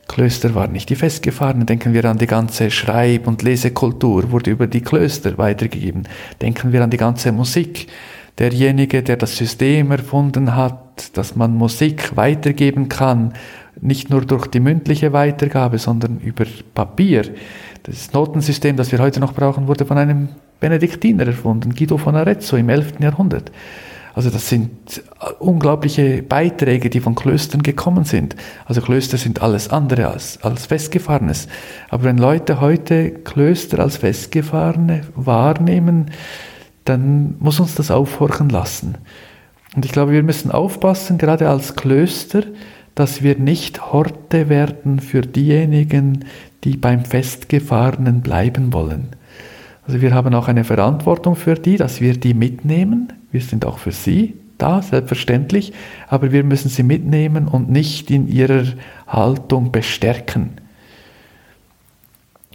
Klöster 0.08 0.54
waren 0.56 0.72
nicht 0.72 0.90
die 0.90 0.96
Festgefahrenen. 0.96 1.66
Denken 1.66 1.94
wir 1.94 2.06
an 2.06 2.18
die 2.18 2.28
ganze 2.28 2.70
Schreib- 2.72 3.28
und 3.28 3.42
Lesekultur, 3.42 4.32
wurde 4.32 4.52
über 4.52 4.68
die 4.68 4.82
Klöster 4.82 5.38
weitergegeben. 5.38 6.08
Denken 6.42 6.72
wir 6.72 6.84
an 6.84 6.90
die 6.90 6.98
ganze 6.98 7.32
Musik 7.32 7.88
derjenige, 8.38 9.02
der 9.02 9.18
das 9.18 9.38
System 9.38 9.92
erfunden 9.92 10.56
hat, 10.56 11.18
dass 11.18 11.36
man 11.36 11.56
Musik 11.56 12.16
weitergeben 12.16 12.90
kann, 12.90 13.34
nicht 13.82 14.10
nur 14.10 14.22
durch 14.22 14.48
die 14.48 14.60
mündliche 14.60 15.14
Weitergabe, 15.14 15.78
sondern 15.78 16.20
über 16.20 16.46
Papier. 16.74 17.24
Das 17.84 18.14
Notensystem, 18.14 18.78
das 18.78 18.92
wir 18.92 19.00
heute 19.00 19.20
noch 19.20 19.34
brauchen, 19.34 19.68
wurde 19.68 19.86
von 19.86 19.98
einem 19.98 20.30
Benediktiner 20.60 21.28
erfunden, 21.28 21.76
Guido 21.76 21.98
von 21.98 22.16
Arezzo 22.16 22.58
im 22.58 22.70
11. 22.70 23.00
Jahrhundert. 23.00 23.52
Also 24.16 24.30
das 24.30 24.48
sind 24.48 25.04
unglaubliche 25.40 26.24
Beiträge, 26.24 26.90
die 26.90 27.02
von 27.02 27.16
Klöstern 27.16 27.64
gekommen 27.64 28.06
sind. 28.06 28.38
Also 28.66 28.80
Klöster 28.80 29.18
sind 29.18 29.42
alles 29.42 29.70
andere 29.70 30.08
als, 30.08 30.42
als 30.42 30.68
Festgefahrenes. 30.68 31.50
Aber 31.90 32.06
wenn 32.06 32.18
Leute 32.18 32.62
heute 32.62 33.12
Klöster 33.12 33.80
als 33.80 33.98
Festgefahrene 33.98 35.02
wahrnehmen, 35.16 36.12
dann 36.86 37.36
muss 37.40 37.60
uns 37.60 37.76
das 37.76 37.92
aufhorchen 37.92 38.48
lassen. 38.48 38.98
Und 39.76 39.84
ich 39.84 39.92
glaube, 39.92 40.14
wir 40.14 40.24
müssen 40.24 40.50
aufpassen, 40.50 41.18
gerade 41.18 41.50
als 41.50 41.76
Klöster, 41.76 42.44
dass 42.96 43.22
wir 43.22 43.38
nicht 43.38 43.92
Horte 43.92 44.48
werden 44.48 45.02
für 45.02 45.22
diejenigen, 45.24 46.24
die 46.64 46.78
beim 46.78 47.04
Festgefahrenen 47.04 48.22
bleiben 48.22 48.72
wollen. 48.72 49.10
Also 49.88 50.02
wir 50.02 50.14
haben 50.14 50.34
auch 50.34 50.48
eine 50.48 50.64
Verantwortung 50.64 51.36
für 51.36 51.56
die, 51.56 51.78
dass 51.78 52.02
wir 52.02 52.18
die 52.18 52.34
mitnehmen. 52.34 53.14
Wir 53.32 53.42
sind 53.42 53.66
auch 53.66 53.78
für 53.78 53.92
sie 53.92 54.36
da, 54.58 54.82
selbstverständlich, 54.82 55.74
aber 56.08 56.32
wir 56.32 56.44
müssen 56.44 56.70
sie 56.70 56.84
mitnehmen 56.84 57.48
und 57.48 57.70
nicht 57.70 58.10
in 58.10 58.28
ihrer 58.28 58.64
Haltung 59.08 59.72
bestärken. 59.72 60.62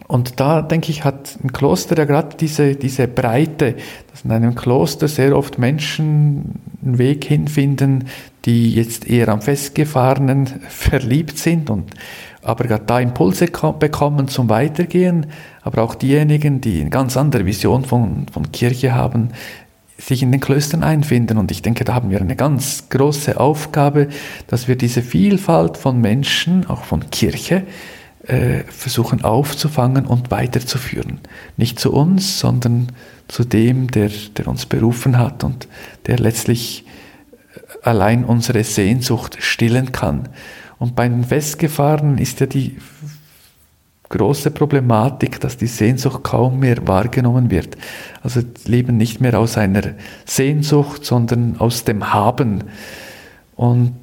Und 0.08 0.40
da 0.40 0.60
denke 0.60 0.90
ich, 0.90 1.04
hat 1.04 1.38
ein 1.44 1.52
Kloster 1.52 1.96
ja 1.96 2.04
gerade 2.04 2.36
diese, 2.36 2.74
diese 2.74 3.06
Breite, 3.06 3.76
dass 4.10 4.24
in 4.24 4.32
einem 4.32 4.56
Kloster 4.56 5.06
sehr 5.06 5.36
oft 5.36 5.58
Menschen 5.58 6.56
einen 6.84 6.98
Weg 6.98 7.26
hinfinden, 7.26 8.08
die 8.44 8.74
jetzt 8.74 9.08
eher 9.08 9.28
am 9.28 9.40
Festgefahrenen 9.40 10.46
verliebt 10.68 11.38
sind 11.38 11.70
und 11.70 11.94
aber 12.42 12.64
gerade 12.64 12.84
da 12.86 13.00
Impulse 13.00 13.46
bekommen 13.46 14.28
zum 14.28 14.48
Weitergehen, 14.48 15.26
aber 15.62 15.82
auch 15.82 15.94
diejenigen, 15.94 16.60
die 16.60 16.80
eine 16.80 16.90
ganz 16.90 17.16
andere 17.16 17.46
Vision 17.46 17.84
von, 17.84 18.26
von 18.32 18.50
Kirche 18.52 18.94
haben, 18.94 19.30
sich 19.98 20.22
in 20.22 20.32
den 20.32 20.40
Klöstern 20.40 20.82
einfinden. 20.82 21.36
Und 21.36 21.50
ich 21.50 21.62
denke, 21.62 21.84
da 21.84 21.94
haben 21.94 22.10
wir 22.10 22.20
eine 22.20 22.36
ganz 22.36 22.88
große 22.88 23.38
Aufgabe, 23.38 24.08
dass 24.46 24.68
wir 24.68 24.76
diese 24.76 25.02
Vielfalt 25.02 25.76
von 25.76 26.00
Menschen, 26.00 26.66
auch 26.66 26.84
von 26.84 27.10
Kirche, 27.10 27.64
äh, 28.26 28.60
versuchen 28.68 29.24
aufzufangen 29.24 30.06
und 30.06 30.30
weiterzuführen. 30.30 31.20
Nicht 31.56 31.78
zu 31.78 31.92
uns, 31.92 32.38
sondern 32.38 32.88
zu 33.28 33.44
dem, 33.44 33.90
der, 33.90 34.10
der 34.36 34.48
uns 34.48 34.66
berufen 34.66 35.18
hat 35.18 35.44
und 35.44 35.68
der 36.06 36.18
letztlich 36.18 36.84
allein 37.82 38.24
unsere 38.24 38.64
Sehnsucht 38.64 39.38
stillen 39.40 39.92
kann. 39.92 40.28
Und 40.80 40.96
bei 40.96 41.06
den 41.06 41.22
Festgefahrenen 41.22 42.18
ist 42.18 42.40
ja 42.40 42.46
die 42.46 42.76
große 44.08 44.50
Problematik, 44.50 45.38
dass 45.38 45.56
die 45.58 45.66
Sehnsucht 45.66 46.24
kaum 46.24 46.58
mehr 46.58 46.88
wahrgenommen 46.88 47.50
wird. 47.50 47.76
Also 48.22 48.40
leben 48.64 48.96
nicht 48.96 49.20
mehr 49.20 49.38
aus 49.38 49.56
einer 49.56 49.94
Sehnsucht, 50.24 51.04
sondern 51.04 51.58
aus 51.58 51.84
dem 51.84 52.12
Haben. 52.12 52.64
Und 53.56 53.94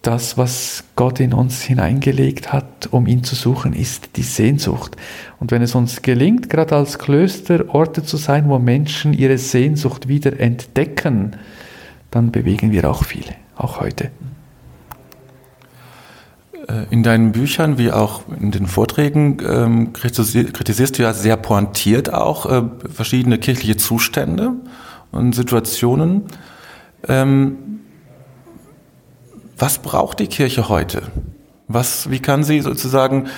das, 0.00 0.38
was 0.38 0.84
Gott 0.94 1.18
in 1.18 1.34
uns 1.34 1.62
hineingelegt 1.62 2.52
hat, 2.52 2.88
um 2.92 3.08
ihn 3.08 3.24
zu 3.24 3.34
suchen, 3.34 3.72
ist 3.72 4.16
die 4.16 4.22
Sehnsucht. 4.22 4.96
Und 5.40 5.50
wenn 5.50 5.62
es 5.62 5.74
uns 5.74 6.02
gelingt, 6.02 6.50
gerade 6.50 6.76
als 6.76 7.00
Klöster 7.00 7.74
Orte 7.74 8.04
zu 8.04 8.16
sein, 8.16 8.48
wo 8.48 8.60
Menschen 8.60 9.12
ihre 9.12 9.38
Sehnsucht 9.38 10.06
wieder 10.06 10.38
entdecken, 10.38 11.36
dann 12.12 12.30
bewegen 12.30 12.70
wir 12.70 12.88
auch 12.88 13.02
viele, 13.02 13.34
auch 13.56 13.80
heute. 13.80 14.12
Äh, 16.68 16.86
in 16.90 17.02
deinen 17.02 17.32
Büchern 17.32 17.78
wie 17.78 17.90
auch 17.90 18.22
in 18.40 18.50
den 18.50 18.66
Vorträgen 18.66 19.38
ähm, 19.46 19.92
kritisierst 19.92 20.98
du 20.98 21.02
ja 21.02 21.12
sehr 21.12 21.36
pointiert 21.36 22.12
auch 22.12 22.46
äh, 22.46 22.62
verschiedene 22.92 23.38
kirchliche 23.38 23.76
Zustände 23.76 24.52
und 25.10 25.34
Situationen. 25.34 26.22
Ähm, 27.08 27.56
was 29.58 29.78
braucht 29.78 30.20
die 30.20 30.26
Kirche 30.26 30.68
heute? 30.68 31.02
Was, 31.66 32.10
wie 32.10 32.18
kann 32.18 32.44
sie 32.44 32.60
sozusagen, 32.60 33.28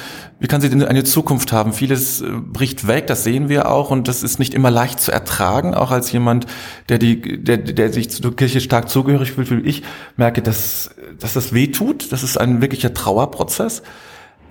wie 0.40 0.48
kann 0.48 0.60
sie 0.60 0.68
denn 0.68 0.82
eine 0.82 1.04
Zukunft 1.04 1.52
haben? 1.52 1.72
Vieles 1.72 2.22
äh, 2.22 2.26
bricht 2.28 2.88
weg, 2.88 3.06
das 3.06 3.22
sehen 3.22 3.48
wir 3.48 3.70
auch, 3.70 3.92
und 3.92 4.08
das 4.08 4.24
ist 4.24 4.40
nicht 4.40 4.52
immer 4.52 4.70
leicht 4.72 4.98
zu 5.00 5.12
ertragen, 5.12 5.74
auch 5.74 5.92
als 5.92 6.10
jemand, 6.10 6.46
der 6.88 6.98
die, 6.98 7.42
der, 7.42 7.58
der 7.58 7.92
sich 7.92 8.10
zur 8.10 8.34
Kirche 8.34 8.60
stark 8.60 8.88
zugehörig 8.88 9.32
fühlt, 9.32 9.50
wie 9.52 9.60
ich, 9.60 9.84
merke, 10.16 10.42
dass, 10.42 10.90
dass 11.20 11.34
das 11.34 11.52
weh 11.52 11.68
tut. 11.68 12.10
Das 12.10 12.24
ist 12.24 12.36
ein 12.36 12.60
wirklicher 12.60 12.92
Trauerprozess. 12.92 13.82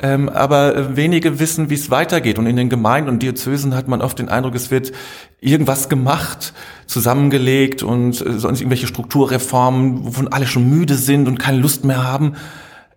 Ähm, 0.01 0.29
aber 0.29 0.95
wenige 0.95 1.39
wissen, 1.39 1.69
wie 1.69 1.75
es 1.75 1.89
weitergeht. 1.89 2.39
Und 2.39 2.47
in 2.47 2.55
den 2.55 2.69
Gemeinden 2.69 3.09
und 3.09 3.23
Diözesen 3.23 3.75
hat 3.75 3.89
man 3.89 4.01
oft 4.01 4.19
den 4.19 4.29
Eindruck, 4.29 4.55
es 4.55 4.71
wird 4.71 4.93
irgendwas 5.41 5.89
gemacht, 5.89 6.53
zusammengelegt 6.85 7.83
und 7.83 8.25
äh, 8.25 8.39
sonst 8.39 8.61
irgendwelche 8.61 8.87
Strukturreformen, 8.87 10.05
wovon 10.05 10.29
alle 10.29 10.47
schon 10.47 10.69
müde 10.69 10.95
sind 10.95 11.27
und 11.27 11.39
keine 11.39 11.57
Lust 11.57 11.83
mehr 11.83 12.03
haben 12.03 12.35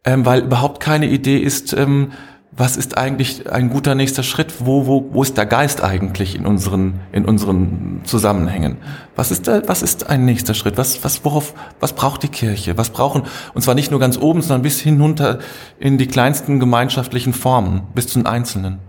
ähm, 0.05 0.25
weil 0.25 0.43
überhaupt 0.43 0.81
keine 0.81 1.07
Idee 1.07 1.39
ist, 1.39 1.73
ähm, 1.73 2.13
was 2.59 2.77
ist 2.77 2.99
eigentlich 2.99 3.51
ein 3.51 3.71
guter 3.71 3.95
nächster 3.95 4.25
Schritt? 4.25 4.55
Wo, 4.59 4.87
wo, 4.87 5.11
wo 5.13 5.23
ist 5.23 5.37
der 5.37 5.47
Geist 5.47 5.81
eigentlich 5.83 6.35
in 6.35 6.45
unseren, 6.45 7.01
in 7.13 7.25
unseren 7.25 8.01
Zusammenhängen? 8.03 8.79
Was 9.15 9.31
ist, 9.31 9.47
da, 9.47 9.63
was 9.69 9.83
ist 9.83 10.11
ein 10.11 10.25
nächster 10.25 10.55
Schritt? 10.55 10.77
Was, 10.77 11.05
was, 11.05 11.25
worauf, 11.25 11.55
was 11.79 11.93
braucht 11.93 12.25
die 12.25 12.29
Kirche? 12.29 12.77
Was 12.77 12.91
brauchen, 12.91 13.23
und 13.55 13.63
zwar 13.63 13.77
nicht 13.77 13.93
nur 13.93 14.01
ganz 14.01 14.19
oben, 14.19 14.43
sondern 14.43 14.63
bis 14.63 14.81
hinunter 14.81 15.39
in 15.79 15.99
die 15.99 16.09
kleinsten 16.09 16.59
gemeinschaftlichen 16.59 17.33
Formen, 17.33 17.83
bis 17.95 18.09
zu 18.09 18.19
den 18.19 18.27
Einzelnen? 18.27 18.81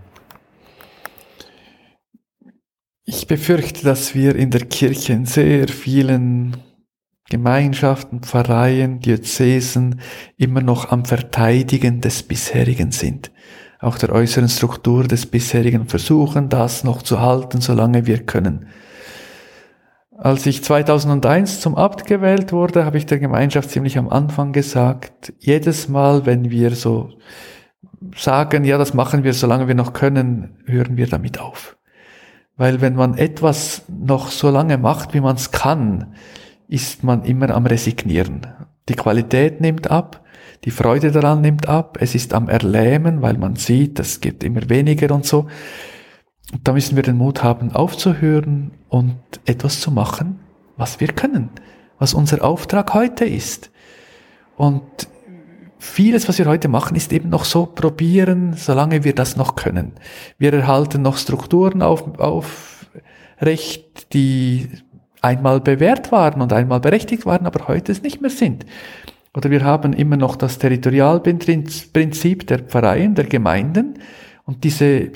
Ich 3.04 3.28
befürchte, 3.28 3.84
dass 3.84 4.14
wir 4.14 4.34
in 4.34 4.50
der 4.50 4.66
Kirche 4.66 5.12
in 5.12 5.26
sehr 5.26 5.68
vielen 5.68 6.56
Gemeinschaften, 7.30 8.20
Pfarreien, 8.20 9.00
Diözesen 9.00 10.00
immer 10.36 10.60
noch 10.60 10.90
am 10.90 11.06
Verteidigen 11.06 12.02
des 12.02 12.24
bisherigen 12.24 12.90
sind. 12.90 13.30
Auch 13.78 13.96
der 13.96 14.12
äußeren 14.12 14.50
Struktur 14.50 15.04
des 15.04 15.24
bisherigen 15.24 15.86
versuchen, 15.86 16.50
das 16.50 16.84
noch 16.84 17.02
zu 17.02 17.20
halten, 17.20 17.62
solange 17.62 18.06
wir 18.06 18.18
können. 18.26 18.66
Als 20.18 20.44
ich 20.44 20.62
2001 20.62 21.60
zum 21.60 21.76
Abt 21.76 22.04
gewählt 22.04 22.52
wurde, 22.52 22.84
habe 22.84 22.98
ich 22.98 23.06
der 23.06 23.18
Gemeinschaft 23.18 23.70
ziemlich 23.70 23.96
am 23.96 24.10
Anfang 24.10 24.52
gesagt, 24.52 25.32
jedes 25.38 25.88
Mal, 25.88 26.26
wenn 26.26 26.50
wir 26.50 26.74
so 26.74 27.12
sagen, 28.14 28.64
ja, 28.64 28.76
das 28.76 28.92
machen 28.92 29.24
wir, 29.24 29.32
solange 29.32 29.66
wir 29.66 29.74
noch 29.74 29.94
können, 29.94 30.58
hören 30.66 30.98
wir 30.98 31.06
damit 31.06 31.40
auf. 31.40 31.78
Weil 32.56 32.82
wenn 32.82 32.96
man 32.96 33.16
etwas 33.16 33.84
noch 33.88 34.30
so 34.30 34.50
lange 34.50 34.76
macht, 34.76 35.14
wie 35.14 35.20
man 35.20 35.36
es 35.36 35.52
kann, 35.52 36.14
ist 36.70 37.02
man 37.02 37.24
immer 37.24 37.50
am 37.50 37.66
Resignieren. 37.66 38.46
Die 38.88 38.94
Qualität 38.94 39.60
nimmt 39.60 39.90
ab, 39.90 40.24
die 40.64 40.70
Freude 40.70 41.10
daran 41.10 41.40
nimmt 41.40 41.68
ab, 41.68 41.98
es 42.00 42.14
ist 42.14 42.32
am 42.32 42.48
Erlähmen, 42.48 43.22
weil 43.22 43.36
man 43.38 43.56
sieht, 43.56 43.98
es 43.98 44.20
gibt 44.20 44.44
immer 44.44 44.68
weniger 44.68 45.12
und 45.14 45.26
so. 45.26 45.48
Und 46.52 46.66
da 46.66 46.72
müssen 46.72 46.96
wir 46.96 47.02
den 47.02 47.16
Mut 47.16 47.42
haben, 47.42 47.72
aufzuhören 47.72 48.72
und 48.88 49.18
etwas 49.46 49.80
zu 49.80 49.90
machen, 49.90 50.38
was 50.76 51.00
wir 51.00 51.08
können, 51.08 51.50
was 51.98 52.14
unser 52.14 52.44
Auftrag 52.44 52.94
heute 52.94 53.24
ist. 53.24 53.70
Und 54.56 54.82
vieles, 55.78 56.28
was 56.28 56.38
wir 56.38 56.46
heute 56.46 56.68
machen, 56.68 56.96
ist 56.96 57.12
eben 57.12 57.30
noch 57.30 57.44
so 57.44 57.66
probieren, 57.66 58.54
solange 58.54 59.02
wir 59.02 59.14
das 59.14 59.36
noch 59.36 59.56
können. 59.56 59.92
Wir 60.38 60.52
erhalten 60.52 61.02
noch 61.02 61.16
Strukturen 61.16 61.82
auf, 61.82 62.18
auf 62.18 62.86
Recht, 63.40 64.12
die 64.12 64.68
einmal 65.22 65.60
bewährt 65.60 66.12
waren 66.12 66.40
und 66.40 66.52
einmal 66.52 66.80
berechtigt 66.80 67.26
waren, 67.26 67.46
aber 67.46 67.68
heute 67.68 67.92
es 67.92 68.02
nicht 68.02 68.20
mehr 68.20 68.30
sind. 68.30 68.66
Oder 69.34 69.50
wir 69.50 69.64
haben 69.64 69.92
immer 69.92 70.16
noch 70.16 70.36
das 70.36 70.58
Territorialprinzip 70.58 72.46
der 72.46 72.58
Pfarreien, 72.60 73.14
der 73.14 73.26
Gemeinden. 73.26 74.00
Und 74.44 74.64
diese 74.64 75.12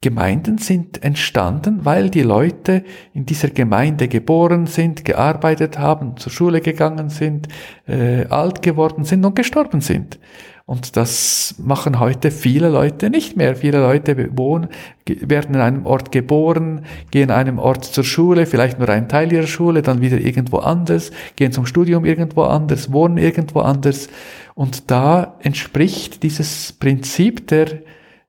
Gemeinden 0.00 0.58
sind 0.58 1.02
entstanden, 1.02 1.84
weil 1.84 2.08
die 2.08 2.22
Leute 2.22 2.84
in 3.12 3.26
dieser 3.26 3.48
Gemeinde 3.48 4.06
geboren 4.06 4.66
sind, 4.66 5.04
gearbeitet 5.04 5.78
haben, 5.78 6.16
zur 6.16 6.30
Schule 6.30 6.60
gegangen 6.60 7.10
sind, 7.10 7.48
äh, 7.88 8.24
alt 8.26 8.62
geworden 8.62 9.04
sind 9.04 9.24
und 9.24 9.34
gestorben 9.34 9.80
sind. 9.80 10.20
Und 10.68 10.98
das 10.98 11.54
machen 11.56 11.98
heute 11.98 12.30
viele 12.30 12.68
Leute 12.68 13.08
nicht 13.08 13.38
mehr. 13.38 13.56
Viele 13.56 13.80
Leute 13.80 14.36
wohnen, 14.36 14.68
werden 15.06 15.54
in 15.54 15.62
einem 15.62 15.86
Ort 15.86 16.12
geboren, 16.12 16.84
gehen 17.10 17.30
einem 17.30 17.58
Ort 17.58 17.86
zur 17.86 18.04
Schule, 18.04 18.44
vielleicht 18.44 18.78
nur 18.78 18.86
einen 18.90 19.08
Teil 19.08 19.32
ihrer 19.32 19.46
Schule, 19.46 19.80
dann 19.80 20.02
wieder 20.02 20.18
irgendwo 20.18 20.58
anders, 20.58 21.10
gehen 21.36 21.52
zum 21.52 21.64
Studium 21.64 22.04
irgendwo 22.04 22.42
anders, 22.42 22.92
wohnen 22.92 23.16
irgendwo 23.16 23.60
anders. 23.60 24.10
Und 24.54 24.90
da 24.90 25.38
entspricht 25.40 26.22
dieses 26.22 26.74
Prinzip 26.74 27.46
der 27.46 27.68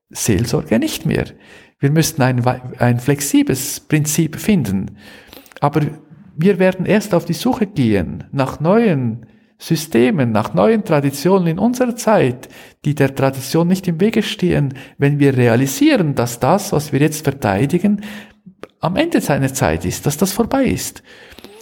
Seelsorge 0.10 0.80
nicht 0.80 1.06
mehr. 1.06 1.25
Wir 1.80 1.91
müssten 1.91 2.21
ein, 2.21 2.41
ein 2.78 3.02
flexibles 3.02 3.82
Prinzip 3.82 4.38
finden. 4.38 4.91
Aber 5.60 5.82
wir 6.38 6.58
werden 6.58 6.86
erst 6.86 7.13
auf 7.13 7.25
die 7.25 7.34
Suche 7.34 7.67
gehen 7.67 8.23
nach 8.32 8.62
neuen 8.62 9.25
Systemen, 9.62 10.32
nach 10.32 10.54
neuen 10.54 10.86
Traditionen 10.86 11.48
in 11.48 11.60
unserer 11.60 11.95
Zeit, 11.95 12.48
die 12.86 12.95
der 12.95 13.13
Tradition 13.13 13.67
nicht 13.67 13.88
im 13.89 14.00
Wege 14.00 14.24
stehen, 14.24 14.74
wenn 14.98 15.19
wir 15.19 15.36
realisieren, 15.36 16.15
dass 16.15 16.39
das, 16.39 16.72
was 16.72 16.93
wir 16.93 17.02
jetzt 17.02 17.26
verteidigen, 17.26 18.02
am 18.80 18.95
Ende 18.95 19.19
seiner 19.19 19.54
Zeit 19.54 19.84
ist, 19.84 20.06
dass 20.06 20.15
das 20.15 20.32
vorbei 20.32 20.63
ist. 20.63 21.04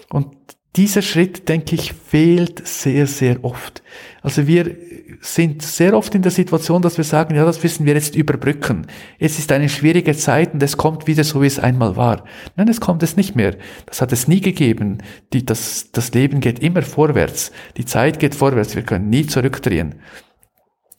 Und 0.10 0.37
dieser 0.76 1.02
Schritt, 1.02 1.50
denke 1.50 1.76
ich, 1.76 1.94
fehlt 1.94 2.68
sehr, 2.68 3.08
sehr 3.08 3.44
oft. 3.44 3.82
Also 4.22 4.46
wir 4.46 4.76
sind 5.22 5.62
sehr 5.64 5.96
oft 5.98 6.14
in 6.14 6.22
der 6.22 6.32
Situation, 6.32 6.82
dass 6.82 6.98
wir 6.98 7.04
sagen, 7.04 7.36
ja, 7.36 7.46
das 7.46 7.64
müssen 7.64 7.86
wir 7.86 7.96
jetzt 7.96 8.16
überbrücken. 8.16 8.86
Es 9.18 9.40
ist 9.40 9.52
eine 9.52 9.70
schwierige 9.70 10.16
Zeit 10.16 10.54
und 10.54 10.62
es 10.62 10.78
kommt 10.78 11.08
wieder 11.08 11.24
so, 11.24 11.42
wie 11.42 11.48
es 11.48 11.60
einmal 11.60 11.96
war. 11.96 12.24
Nein, 12.56 12.68
es 12.68 12.82
kommt 12.82 13.02
es 13.02 13.18
nicht 13.18 13.36
mehr. 13.36 13.56
Das 13.88 14.02
hat 14.02 14.12
es 14.12 14.28
nie 14.28 14.42
gegeben. 14.42 15.00
Die, 15.34 15.46
das, 15.46 15.92
das 15.92 16.14
Leben 16.14 16.40
geht 16.40 16.60
immer 16.60 16.84
vorwärts. 16.84 17.52
Die 17.78 17.86
Zeit 17.86 18.20
geht 18.20 18.36
vorwärts. 18.36 18.76
Wir 18.76 18.84
können 18.84 19.10
nie 19.10 19.26
zurückdrehen. 19.26 19.96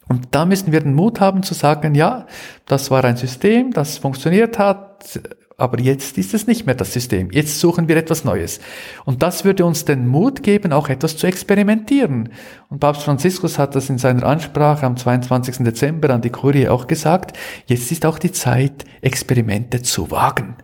Und 0.09 0.29
da 0.31 0.45
müssen 0.45 0.71
wir 0.71 0.81
den 0.81 0.95
Mut 0.95 1.19
haben 1.19 1.43
zu 1.43 1.53
sagen, 1.53 1.93
ja, 1.93 2.25
das 2.65 2.89
war 2.89 3.05
ein 3.05 3.15
System, 3.15 3.71
das 3.71 3.99
funktioniert 3.99 4.57
hat, 4.57 5.19
aber 5.59 5.79
jetzt 5.79 6.17
ist 6.17 6.33
es 6.33 6.47
nicht 6.47 6.65
mehr 6.65 6.75
das 6.75 6.93
System. 6.93 7.31
Jetzt 7.31 7.59
suchen 7.59 7.87
wir 7.87 7.97
etwas 7.97 8.23
Neues. 8.23 8.59
Und 9.05 9.23
das 9.23 9.45
würde 9.45 9.65
uns 9.65 9.85
den 9.85 10.07
Mut 10.07 10.43
geben, 10.43 10.73
auch 10.73 10.89
etwas 10.89 11.17
zu 11.17 11.27
experimentieren. 11.27 12.29
Und 12.69 12.79
Papst 12.79 13.03
Franziskus 13.03 13.59
hat 13.59 13.75
das 13.75 13.89
in 13.89 13.97
seiner 13.97 14.23
Ansprache 14.25 14.85
am 14.85 14.97
22. 14.97 15.57
Dezember 15.57 16.09
an 16.11 16.21
die 16.21 16.29
Kurie 16.29 16.69
auch 16.69 16.87
gesagt. 16.87 17.37
Jetzt 17.65 17.91
ist 17.91 18.05
auch 18.05 18.19
die 18.19 18.31
Zeit, 18.31 18.85
Experimente 19.01 19.81
zu 19.81 20.11
wagen. 20.11 20.55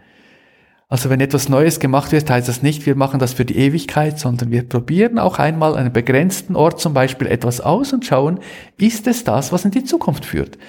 Also 0.87 1.09
wenn 1.09 1.19
etwas 1.19 1.49
Neues 1.49 1.79
gemacht 1.79 2.11
wird, 2.11 2.29
heißt 2.29 2.47
das 2.47 2.61
nicht, 2.61 2.85
wir 2.85 2.95
machen 2.95 3.19
das 3.19 3.33
für 3.33 3.43
die 3.43 3.57
Ewigkeit, 3.57 4.19
sondern 4.19 4.51
wir 4.51 4.63
probieren 4.63 5.17
auch 5.17 5.39
einmal 5.39 5.73
an 5.73 5.79
einem 5.79 5.93
begrenzten 5.93 6.55
Ort 6.55 6.79
zum 6.79 6.93
Beispiel 6.93 7.27
etwas 7.27 7.59
aus 7.59 7.91
und 7.91 8.05
schauen, 8.05 8.39
ist 8.77 9.07
es 9.07 9.23
das, 9.23 9.51
was 9.51 9.65
in 9.65 9.71
die 9.71 9.83
Zukunft 9.83 10.25
führt? 10.25 10.59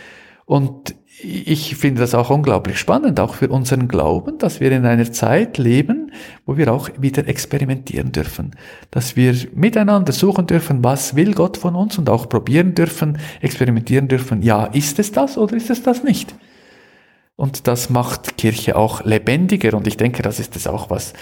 Und 0.46 0.94
ich 1.22 1.76
finde 1.76 2.00
das 2.00 2.14
auch 2.14 2.30
unglaublich 2.30 2.78
spannend, 2.78 3.20
auch 3.20 3.34
für 3.34 3.48
unseren 3.48 3.88
Glauben, 3.88 4.38
dass 4.38 4.60
wir 4.60 4.70
in 4.72 4.84
einer 4.84 5.10
Zeit 5.12 5.56
leben, 5.56 6.12
wo 6.44 6.56
wir 6.56 6.72
auch 6.72 6.90
wieder 6.98 7.26
experimentieren 7.26 8.12
dürfen, 8.12 8.52
dass 8.90 9.16
wir 9.16 9.34
miteinander 9.54 10.12
suchen 10.12 10.46
dürfen, 10.46 10.84
was 10.84 11.16
will 11.16 11.32
Gott 11.32 11.56
von 11.56 11.74
uns 11.74 11.96
und 11.98 12.10
auch 12.10 12.28
probieren 12.28 12.74
dürfen, 12.74 13.18
experimentieren 13.40 14.08
dürfen, 14.08 14.42
ja, 14.42 14.66
ist 14.66 14.98
es 14.98 15.12
das 15.12 15.38
oder 15.38 15.56
ist 15.56 15.70
es 15.70 15.82
das 15.82 16.04
nicht? 16.04 16.34
Und 17.36 17.66
das 17.66 17.90
macht 17.90 18.38
Kirche 18.38 18.76
auch 18.76 19.04
lebendiger. 19.04 19.74
Und 19.74 19.86
ich 19.86 19.98
denke, 19.98 20.22
das 20.22 20.40
ist 20.40 20.56
es 20.56 20.66
auch, 20.66 20.88
was 20.88 21.12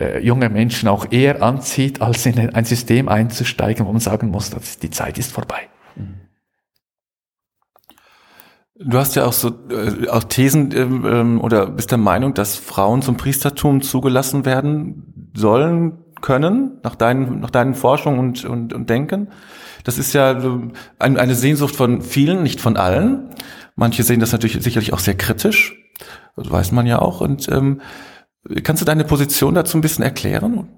äh, 0.00 0.18
junge 0.18 0.48
Menschen 0.48 0.88
auch 0.88 1.06
eher 1.12 1.42
anzieht, 1.42 2.02
als 2.02 2.26
in 2.26 2.38
ein 2.38 2.64
System 2.64 3.08
einzusteigen, 3.08 3.86
wo 3.86 3.92
man 3.92 4.00
sagen 4.00 4.30
muss, 4.30 4.50
dass 4.50 4.80
die 4.80 4.90
Zeit 4.90 5.16
ist 5.16 5.30
vorbei. 5.30 5.68
Mhm. 5.94 6.29
Du 8.82 8.96
hast 8.96 9.14
ja 9.14 9.26
auch 9.26 9.34
so 9.34 9.50
äh, 9.68 10.08
auch 10.08 10.24
Thesen 10.24 10.70
ähm, 10.74 11.04
ähm, 11.04 11.40
oder 11.40 11.66
bist 11.66 11.90
der 11.90 11.98
Meinung, 11.98 12.32
dass 12.32 12.56
Frauen 12.56 13.02
zum 13.02 13.18
Priestertum 13.18 13.82
zugelassen 13.82 14.46
werden 14.46 15.30
sollen 15.36 15.98
können 16.22 16.78
nach 16.82 16.94
deinen 16.94 17.40
nach 17.40 17.50
deinen 17.50 17.74
Forschungen 17.74 18.18
und, 18.18 18.44
und, 18.46 18.72
und 18.72 18.88
Denken. 18.88 19.28
Das 19.84 19.98
ist 19.98 20.14
ja 20.14 20.40
ein, 20.98 21.18
eine 21.18 21.34
Sehnsucht 21.34 21.76
von 21.76 22.00
vielen, 22.00 22.42
nicht 22.42 22.60
von 22.60 22.78
allen. 22.78 23.28
Manche 23.76 24.02
sehen 24.02 24.20
das 24.20 24.32
natürlich 24.32 24.62
sicherlich 24.62 24.94
auch 24.94 24.98
sehr 24.98 25.16
kritisch, 25.16 25.74
das 26.36 26.50
weiß 26.50 26.72
man 26.72 26.86
ja 26.86 27.00
auch. 27.00 27.20
Und 27.20 27.48
ähm, 27.50 27.82
kannst 28.62 28.80
du 28.80 28.86
deine 28.86 29.04
Position 29.04 29.54
dazu 29.54 29.76
ein 29.76 29.82
bisschen 29.82 30.04
erklären? 30.04 30.68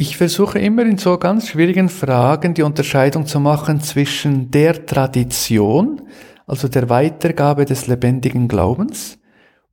Ich 0.00 0.16
versuche 0.16 0.58
immer 0.58 0.86
in 0.86 0.96
so 0.96 1.18
ganz 1.18 1.48
schwierigen 1.48 1.90
Fragen 1.90 2.54
die 2.54 2.62
Unterscheidung 2.62 3.26
zu 3.26 3.38
machen 3.38 3.82
zwischen 3.82 4.50
der 4.50 4.86
Tradition, 4.86 6.00
also 6.46 6.68
der 6.68 6.88
Weitergabe 6.88 7.66
des 7.66 7.86
lebendigen 7.86 8.48
Glaubens, 8.48 9.18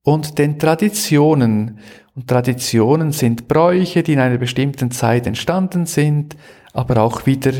und 0.03 0.37
den 0.37 0.59
Traditionen. 0.59 1.79
Und 2.13 2.27
Traditionen 2.27 3.13
sind 3.13 3.47
Bräuche, 3.47 4.03
die 4.03 4.11
in 4.11 4.19
einer 4.19 4.37
bestimmten 4.37 4.91
Zeit 4.91 5.27
entstanden 5.27 5.85
sind, 5.85 6.35
aber 6.73 7.01
auch 7.01 7.25
wieder 7.25 7.53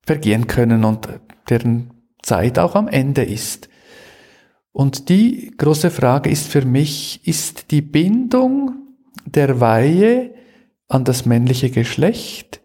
vergehen 0.00 0.46
können 0.46 0.84
und 0.84 1.06
deren 1.50 1.90
Zeit 2.22 2.58
auch 2.58 2.76
am 2.76 2.88
Ende 2.88 3.24
ist. 3.24 3.68
Und 4.72 5.10
die 5.10 5.52
große 5.54 5.90
Frage 5.90 6.30
ist 6.30 6.48
für 6.48 6.64
mich, 6.64 7.20
ist 7.28 7.70
die 7.70 7.82
Bindung 7.82 8.86
der 9.26 9.60
Weihe 9.60 10.39
an 10.90 11.04
das 11.04 11.24
männliche 11.24 11.70
Geschlecht? 11.70 12.60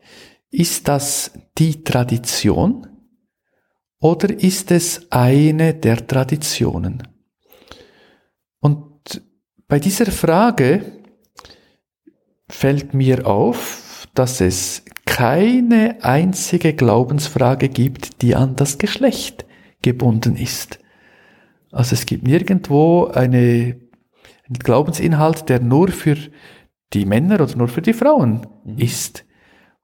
Ist 0.49 0.87
das 0.87 1.31
die 1.57 1.83
Tradition 1.83 2.87
oder 3.99 4.29
ist 4.29 4.71
es 4.71 5.11
eine 5.11 5.73
der 5.73 6.05
Traditionen? 6.05 7.03
Und 8.59 9.21
bei 9.67 9.79
dieser 9.79 10.07
Frage 10.07 11.03
fällt 12.49 12.93
mir 12.93 13.25
auf, 13.27 14.07
dass 14.13 14.41
es 14.41 14.83
keine 15.05 16.03
einzige 16.03 16.73
Glaubensfrage 16.73 17.69
gibt, 17.69 18.21
die 18.21 18.35
an 18.35 18.55
das 18.55 18.77
Geschlecht 18.77 19.45
gebunden 19.81 20.35
ist. 20.35 20.79
Also 21.71 21.93
es 21.93 22.05
gibt 22.05 22.23
nirgendwo 22.23 23.05
eine, 23.05 23.79
einen 24.47 24.59
Glaubensinhalt, 24.59 25.49
der 25.49 25.59
nur 25.59 25.89
für 25.89 26.17
die 26.95 27.05
Männer 27.05 27.41
oder 27.41 27.55
nur 27.55 27.67
für 27.67 27.81
die 27.81 27.93
Frauen 27.93 28.47
mhm. 28.63 28.77
ist. 28.77 29.25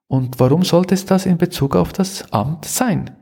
Und 0.08 0.40
warum 0.40 0.64
sollte 0.64 0.94
es 0.96 1.06
das 1.06 1.26
in 1.26 1.38
Bezug 1.38 1.76
auf 1.76 1.94
das 1.94 2.32
Amt 2.32 2.66
sein? 2.66 3.16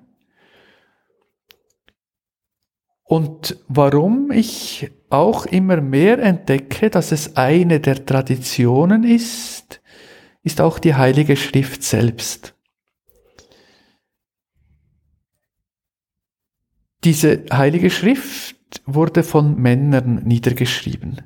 Und 3.04 3.58
warum 3.68 4.32
ich 4.32 4.92
auch 5.10 5.48
immer 5.48 5.82
mehr 5.82 6.20
entdecke, 6.20 6.92
dass 6.92 7.12
es 7.12 7.36
eine 7.36 7.80
der 7.80 8.06
Traditionen 8.06 9.04
ist, 9.04 9.82
ist 10.44 10.62
auch 10.62 10.78
die 10.78 10.94
Heilige 10.94 11.36
Schrift 11.36 11.84
selbst. 11.84 12.56
Diese 17.04 17.46
Heilige 17.52 17.90
Schrift 17.90 18.84
wurde 18.86 19.24
von 19.24 19.56
Männern 19.60 20.24
niedergeschrieben. 20.26 21.24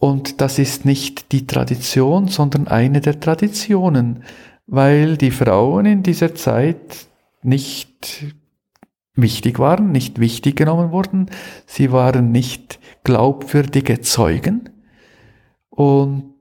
Und 0.00 0.40
das 0.40 0.58
ist 0.58 0.86
nicht 0.86 1.30
die 1.30 1.46
Tradition, 1.46 2.26
sondern 2.26 2.66
eine 2.68 3.02
der 3.02 3.20
Traditionen, 3.20 4.24
weil 4.66 5.18
die 5.18 5.30
Frauen 5.30 5.84
in 5.84 6.02
dieser 6.02 6.34
Zeit 6.34 7.06
nicht 7.42 8.24
wichtig 9.14 9.58
waren, 9.58 9.92
nicht 9.92 10.18
wichtig 10.18 10.56
genommen 10.56 10.90
wurden, 10.90 11.26
sie 11.66 11.92
waren 11.92 12.32
nicht 12.32 12.80
glaubwürdige 13.04 14.00
Zeugen 14.00 14.70
und 15.68 16.32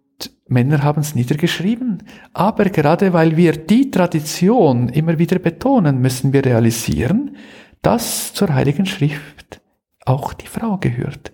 Männer 0.47 0.81
haben 0.81 1.01
es 1.01 1.13
niedergeschrieben. 1.13 2.03
Aber 2.31 2.63
gerade 2.65 3.11
weil 3.11 3.35
wir 3.35 3.51
die 3.51 3.91
Tradition 3.91 4.87
immer 4.87 5.19
wieder 5.19 5.37
betonen, 5.37 5.99
müssen 5.99 6.31
wir 6.31 6.45
realisieren, 6.45 7.35
dass 7.81 8.33
zur 8.33 8.53
Heiligen 8.53 8.85
Schrift 8.85 9.61
auch 10.05 10.33
die 10.33 10.47
Frau 10.47 10.77
gehört. 10.77 11.33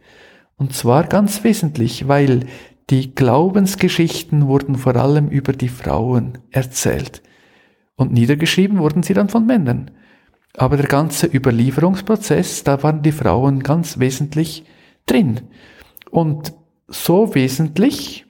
Und 0.58 0.74
zwar 0.74 1.06
ganz 1.06 1.44
wesentlich, 1.44 2.08
weil 2.08 2.46
die 2.90 3.16
Glaubensgeschichten 3.16 4.48
wurden 4.48 4.76
vor 4.76 4.96
allem 4.96 5.28
über 5.30 5.54
die 5.54 5.70
Frauen 5.70 6.38
erzählt. 6.52 7.24
Und 7.96 8.12
niedergeschrieben 8.14 8.80
wurden 8.80 9.04
sie 9.04 9.14
dann 9.14 9.30
von 9.30 9.46
Männern. 9.46 9.92
Aber 10.54 10.78
der 10.78 10.88
ganze 10.88 11.28
Überlieferungsprozess, 11.28 12.64
da 12.64 12.84
waren 12.84 13.02
die 13.02 13.12
Frauen 13.12 13.64
ganz 13.64 14.00
wesentlich 14.00 14.66
drin. 15.06 15.42
Und 16.12 16.54
so 16.88 17.34
wesentlich, 17.36 18.26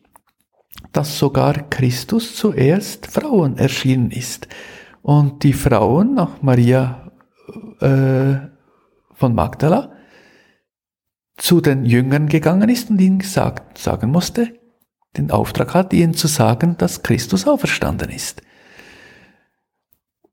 dass 0.91 1.19
sogar 1.19 1.53
Christus 1.69 2.35
zuerst 2.35 3.07
Frauen 3.07 3.57
erschienen 3.57 4.11
ist. 4.11 4.47
Und 5.01 5.43
die 5.43 5.53
Frauen, 5.53 6.17
auch 6.17 6.41
Maria 6.41 7.11
äh, 7.79 8.35
von 9.13 9.35
Magdala, 9.35 9.94
zu 11.37 11.61
den 11.61 11.85
Jüngern 11.85 12.27
gegangen 12.27 12.69
ist 12.69 12.89
und 12.89 12.99
ihnen 12.99 13.19
gesagt, 13.19 13.77
sagen 13.77 14.11
musste, 14.11 14.53
den 15.17 15.31
Auftrag 15.31 15.73
hat, 15.73 15.93
ihnen 15.93 16.13
zu 16.13 16.27
sagen, 16.27 16.77
dass 16.77 17.03
Christus 17.03 17.47
auferstanden 17.47 18.09
ist. 18.09 18.41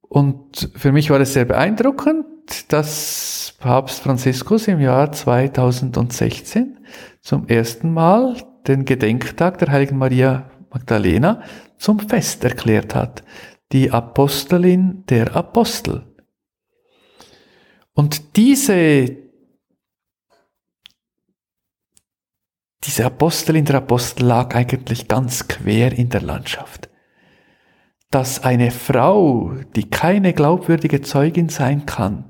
Und 0.03 0.71
für 0.77 0.93
mich 0.93 1.11
war 1.11 1.21
es 1.21 1.33
sehr 1.33 1.47
beeindruckend, 1.47 2.27
dass 2.69 3.55
Papst 3.59 4.01
Franziskus 4.01 4.69
im 4.69 4.81
Jahr 4.81 5.11
2016 5.11 6.79
zum 7.21 7.49
ersten 7.49 7.93
Mal 7.93 8.37
den 8.67 8.85
Gedenktag 8.85 9.59
der 9.59 9.71
heiligen 9.71 9.97
Maria 9.97 10.51
Magdalena 10.71 11.43
zum 11.79 11.99
Fest 11.99 12.45
erklärt 12.45 12.95
hat. 12.95 13.25
Die 13.73 13.91
Apostelin 13.91 15.05
der 15.09 15.35
Apostel. 15.35 16.05
Und 17.95 18.37
diese 18.37 19.22
Diese 22.85 23.05
Apostelin 23.07 23.65
der 23.65 23.77
Apostel 23.77 24.25
lag 24.25 24.55
eigentlich 24.55 25.07
ganz 25.07 25.47
quer 25.47 25.93
in 25.93 26.09
der 26.09 26.23
Landschaft. 26.23 26.89
Dass 28.11 28.43
eine 28.43 28.71
Frau, 28.71 29.53
die 29.77 29.89
keine 29.89 30.33
glaubwürdige 30.33 31.01
Zeugin 31.01 31.49
sein 31.49 31.87
kann, 31.87 32.25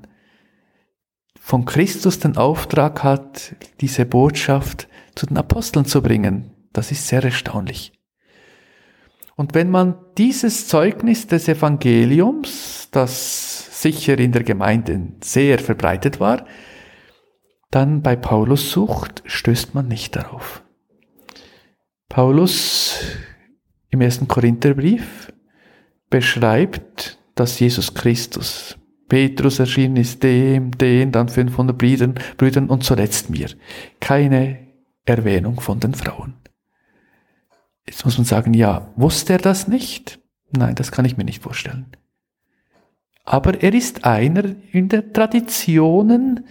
von 1.39 1.65
Christus 1.65 2.19
den 2.19 2.37
Auftrag 2.37 3.03
hat, 3.03 3.55
diese 3.81 4.05
Botschaft 4.05 4.87
zu 5.15 5.25
den 5.25 5.37
Aposteln 5.37 5.85
zu 5.85 6.01
bringen, 6.01 6.51
das 6.71 6.91
ist 6.91 7.07
sehr 7.07 7.23
erstaunlich. 7.23 7.91
Und 9.35 9.55
wenn 9.55 9.69
man 9.69 9.95
dieses 10.17 10.67
Zeugnis 10.67 11.27
des 11.27 11.47
Evangeliums, 11.47 12.87
das 12.91 13.81
sicher 13.81 14.17
in 14.19 14.31
der 14.31 14.43
Gemeinde 14.43 15.01
sehr 15.21 15.59
verbreitet 15.59 16.19
war, 16.19 16.45
dann 17.73 18.01
bei 18.01 18.15
Paulus 18.15 18.71
sucht, 18.71 19.23
stößt 19.25 19.73
man 19.73 19.87
nicht 19.87 20.15
darauf. 20.15 20.63
Paulus 22.07 22.99
im 23.89 24.01
ersten 24.01 24.27
Korintherbrief 24.27 25.33
beschreibt, 26.09 27.17
dass 27.35 27.59
Jesus 27.59 27.93
Christus 27.95 28.77
Petrus 29.09 29.59
erschienen 29.59 29.97
ist 29.97 30.23
dem, 30.23 30.71
den, 30.71 31.11
dann 31.11 31.29
500 31.29 31.77
Brüdern, 31.77 32.15
Brüdern 32.37 32.69
und 32.69 32.83
zuletzt 32.83 33.29
mir. 33.29 33.49
Keine 33.99 34.67
Erwähnung 35.05 35.59
von 35.59 35.79
den 35.79 35.93
Frauen. 35.93 36.35
Jetzt 37.85 38.05
muss 38.05 38.17
man 38.17 38.25
sagen, 38.25 38.53
ja, 38.53 38.91
wusste 38.95 39.33
er 39.33 39.39
das 39.39 39.67
nicht? 39.67 40.19
Nein, 40.51 40.75
das 40.75 40.91
kann 40.91 41.05
ich 41.05 41.17
mir 41.17 41.25
nicht 41.25 41.43
vorstellen. 41.43 41.87
Aber 43.25 43.61
er 43.61 43.73
ist 43.73 44.05
einer 44.05 44.55
in 44.71 44.89
der 44.89 45.13
Traditionen, 45.13 46.45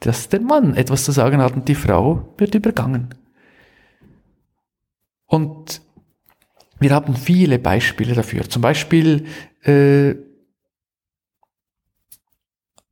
dass 0.00 0.28
der 0.28 0.40
Mann 0.40 0.74
etwas 0.74 1.04
zu 1.04 1.12
sagen 1.12 1.40
hat 1.40 1.54
und 1.54 1.68
die 1.68 1.74
Frau 1.74 2.34
wird 2.36 2.54
übergangen. 2.54 3.14
Und 5.26 5.82
wir 6.78 6.94
haben 6.94 7.16
viele 7.16 7.58
Beispiele 7.58 8.14
dafür. 8.14 8.48
Zum 8.48 8.62
Beispiel 8.62 9.26
äh, 9.62 10.14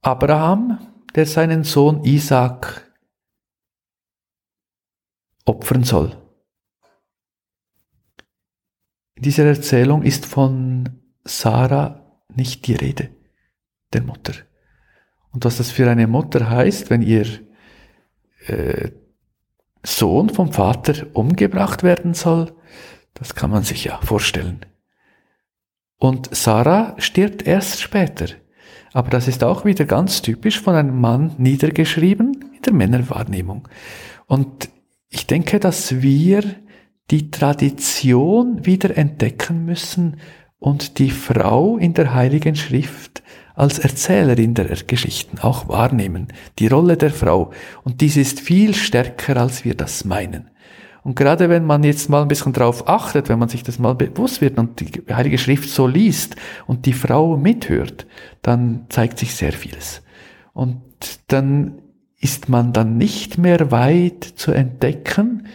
Abraham, 0.00 0.78
der 1.14 1.26
seinen 1.26 1.64
Sohn 1.64 2.04
Isaac 2.04 2.90
opfern 5.44 5.84
soll. 5.84 6.16
In 9.16 9.22
dieser 9.22 9.44
Erzählung 9.44 10.02
ist 10.02 10.26
von 10.26 11.00
Sarah 11.24 12.00
nicht 12.28 12.66
die 12.66 12.74
Rede, 12.74 13.10
der 13.92 14.02
Mutter. 14.02 14.34
Und 15.34 15.44
was 15.44 15.56
das 15.56 15.72
für 15.72 15.90
eine 15.90 16.06
Mutter 16.06 16.48
heißt, 16.48 16.90
wenn 16.90 17.02
ihr 17.02 17.26
äh, 18.46 18.90
Sohn 19.82 20.30
vom 20.30 20.52
Vater 20.52 21.08
umgebracht 21.12 21.82
werden 21.82 22.14
soll, 22.14 22.52
das 23.14 23.34
kann 23.34 23.50
man 23.50 23.64
sich 23.64 23.84
ja 23.84 24.00
vorstellen. 24.00 24.60
Und 25.98 26.34
Sarah 26.34 26.94
stirbt 26.98 27.46
erst 27.46 27.82
später. 27.82 28.26
Aber 28.92 29.10
das 29.10 29.26
ist 29.26 29.42
auch 29.42 29.64
wieder 29.64 29.86
ganz 29.86 30.22
typisch 30.22 30.60
von 30.60 30.76
einem 30.76 31.00
Mann 31.00 31.34
niedergeschrieben 31.38 32.52
in 32.54 32.62
der 32.62 32.72
Männerwahrnehmung. 32.72 33.68
Und 34.26 34.68
ich 35.08 35.26
denke, 35.26 35.58
dass 35.58 36.00
wir 36.00 36.44
die 37.10 37.30
Tradition 37.32 38.64
wieder 38.64 38.96
entdecken 38.96 39.64
müssen 39.64 40.18
und 40.58 40.98
die 40.98 41.10
Frau 41.10 41.76
in 41.76 41.92
der 41.92 42.14
Heiligen 42.14 42.54
Schrift 42.54 43.22
als 43.54 43.78
Erzählerin 43.78 44.54
der 44.54 44.66
Geschichten 44.86 45.38
auch 45.38 45.68
wahrnehmen, 45.68 46.28
die 46.58 46.66
Rolle 46.66 46.96
der 46.96 47.10
Frau. 47.10 47.52
Und 47.84 48.00
dies 48.00 48.16
ist 48.16 48.40
viel 48.40 48.74
stärker, 48.74 49.36
als 49.36 49.64
wir 49.64 49.74
das 49.74 50.04
meinen. 50.04 50.50
Und 51.04 51.16
gerade 51.16 51.50
wenn 51.50 51.66
man 51.66 51.84
jetzt 51.84 52.08
mal 52.08 52.22
ein 52.22 52.28
bisschen 52.28 52.52
drauf 52.52 52.88
achtet, 52.88 53.28
wenn 53.28 53.38
man 53.38 53.50
sich 53.50 53.62
das 53.62 53.78
mal 53.78 53.94
bewusst 53.94 54.40
wird 54.40 54.58
und 54.58 54.80
die 54.80 55.14
Heilige 55.14 55.38
Schrift 55.38 55.68
so 55.68 55.86
liest 55.86 56.34
und 56.66 56.86
die 56.86 56.94
Frau 56.94 57.36
mithört, 57.36 58.06
dann 58.42 58.86
zeigt 58.88 59.18
sich 59.18 59.34
sehr 59.34 59.52
vieles. 59.52 60.02
Und 60.54 60.80
dann 61.28 61.82
ist 62.18 62.48
man 62.48 62.72
dann 62.72 62.96
nicht 62.96 63.36
mehr 63.36 63.70
weit 63.70 64.24
zu 64.24 64.52
entdecken, 64.52 65.46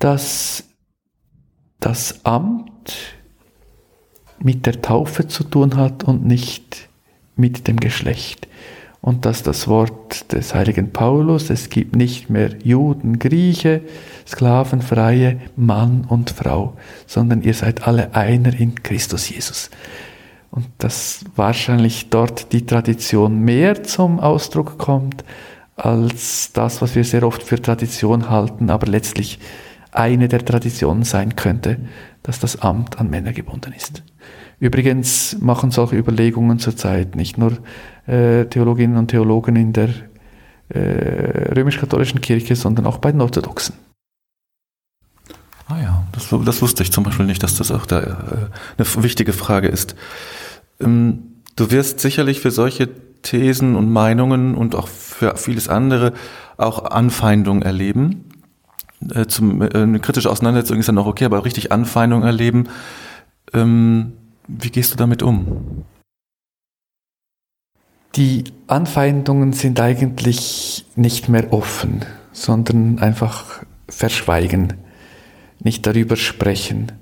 dass 0.00 0.64
das 1.78 2.24
Amt 2.24 3.16
mit 4.40 4.66
der 4.66 4.82
Taufe 4.82 5.28
zu 5.28 5.44
tun 5.44 5.76
hat 5.76 6.02
und 6.02 6.26
nicht 6.26 6.88
mit 7.36 7.68
dem 7.68 7.78
Geschlecht 7.80 8.48
und 9.02 9.26
dass 9.26 9.42
das 9.42 9.66
Wort 9.66 10.32
des 10.32 10.54
heiligen 10.54 10.92
Paulus, 10.92 11.50
es 11.50 11.68
gibt 11.68 11.96
nicht 11.96 12.30
mehr 12.30 12.50
Juden, 12.62 13.18
Grieche, 13.18 13.82
Sklaven, 14.26 14.80
Freie, 14.80 15.40
Mann 15.56 16.06
und 16.08 16.30
Frau, 16.30 16.74
sondern 17.06 17.42
ihr 17.42 17.52
seid 17.52 17.86
alle 17.86 18.14
einer 18.14 18.54
in 18.58 18.76
Christus 18.76 19.28
Jesus. 19.28 19.70
Und 20.52 20.66
dass 20.78 21.24
wahrscheinlich 21.34 22.10
dort 22.10 22.52
die 22.52 22.64
Tradition 22.64 23.40
mehr 23.40 23.82
zum 23.82 24.20
Ausdruck 24.20 24.78
kommt, 24.78 25.24
als 25.74 26.52
das, 26.52 26.80
was 26.80 26.94
wir 26.94 27.02
sehr 27.02 27.26
oft 27.26 27.42
für 27.42 27.60
Tradition 27.60 28.30
halten, 28.30 28.70
aber 28.70 28.86
letztlich 28.86 29.40
eine 29.90 30.28
der 30.28 30.44
Traditionen 30.44 31.02
sein 31.02 31.34
könnte, 31.34 31.78
dass 32.22 32.38
das 32.38 32.62
Amt 32.62 33.00
an 33.00 33.10
Männer 33.10 33.32
gebunden 33.32 33.72
ist. 33.76 34.04
Übrigens 34.62 35.36
machen 35.40 35.72
solche 35.72 35.96
Überlegungen 35.96 36.60
zurzeit 36.60 37.16
nicht 37.16 37.36
nur 37.36 37.58
äh, 38.06 38.44
Theologinnen 38.44 38.96
und 38.96 39.08
Theologen 39.08 39.56
in 39.56 39.72
der 39.72 39.88
äh, 40.68 41.52
römisch-katholischen 41.52 42.20
Kirche, 42.20 42.54
sondern 42.54 42.86
auch 42.86 42.98
bei 42.98 43.10
den 43.10 43.22
Orthodoxen. 43.22 43.74
Ah 45.66 45.80
ja, 45.82 46.04
das, 46.12 46.28
das, 46.44 46.62
wusste 46.62 46.84
ich 46.84 46.92
zum 46.92 47.02
Beispiel 47.02 47.26
nicht, 47.26 47.42
dass 47.42 47.56
das 47.56 47.72
auch 47.72 47.86
da 47.86 47.98
äh, 48.02 48.06
eine 48.78 49.02
wichtige 49.02 49.32
Frage 49.32 49.66
ist. 49.66 49.96
Ähm, 50.78 51.42
du 51.56 51.72
wirst 51.72 51.98
sicherlich 51.98 52.38
für 52.38 52.52
solche 52.52 52.88
Thesen 53.22 53.74
und 53.74 53.90
Meinungen 53.90 54.54
und 54.54 54.76
auch 54.76 54.86
für 54.86 55.36
vieles 55.38 55.68
andere 55.68 56.12
auch 56.56 56.84
Anfeindungen 56.84 57.62
erleben. 57.62 58.26
Äh, 59.12 59.26
zum, 59.26 59.60
äh, 59.60 59.70
eine 59.74 59.98
kritische 59.98 60.30
Auseinandersetzung 60.30 60.78
ist 60.78 60.86
ja 60.86 60.92
noch 60.92 61.06
okay, 61.06 61.24
aber 61.24 61.44
richtig 61.44 61.72
Anfeindungen 61.72 62.24
erleben. 62.24 62.68
Ähm, 63.52 64.12
wie 64.48 64.70
gehst 64.70 64.92
du 64.92 64.96
damit 64.96 65.22
um? 65.22 65.84
Die 68.16 68.44
Anfeindungen 68.66 69.52
sind 69.52 69.80
eigentlich 69.80 70.84
nicht 70.96 71.28
mehr 71.28 71.52
offen, 71.52 72.04
sondern 72.32 72.98
einfach 72.98 73.64
verschweigen, 73.88 74.74
nicht 75.60 75.86
darüber 75.86 76.16
sprechen. 76.16 76.92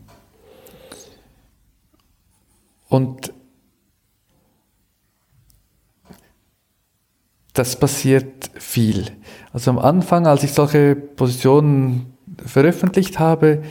Und 2.88 3.32
das 7.54 7.78
passiert 7.78 8.50
viel. 8.54 9.10
Also 9.52 9.70
am 9.70 9.78
Anfang, 9.78 10.26
als 10.26 10.44
ich 10.44 10.52
solche 10.52 10.94
Positionen 10.94 12.14
veröffentlicht 12.44 13.18
habe, 13.18 13.62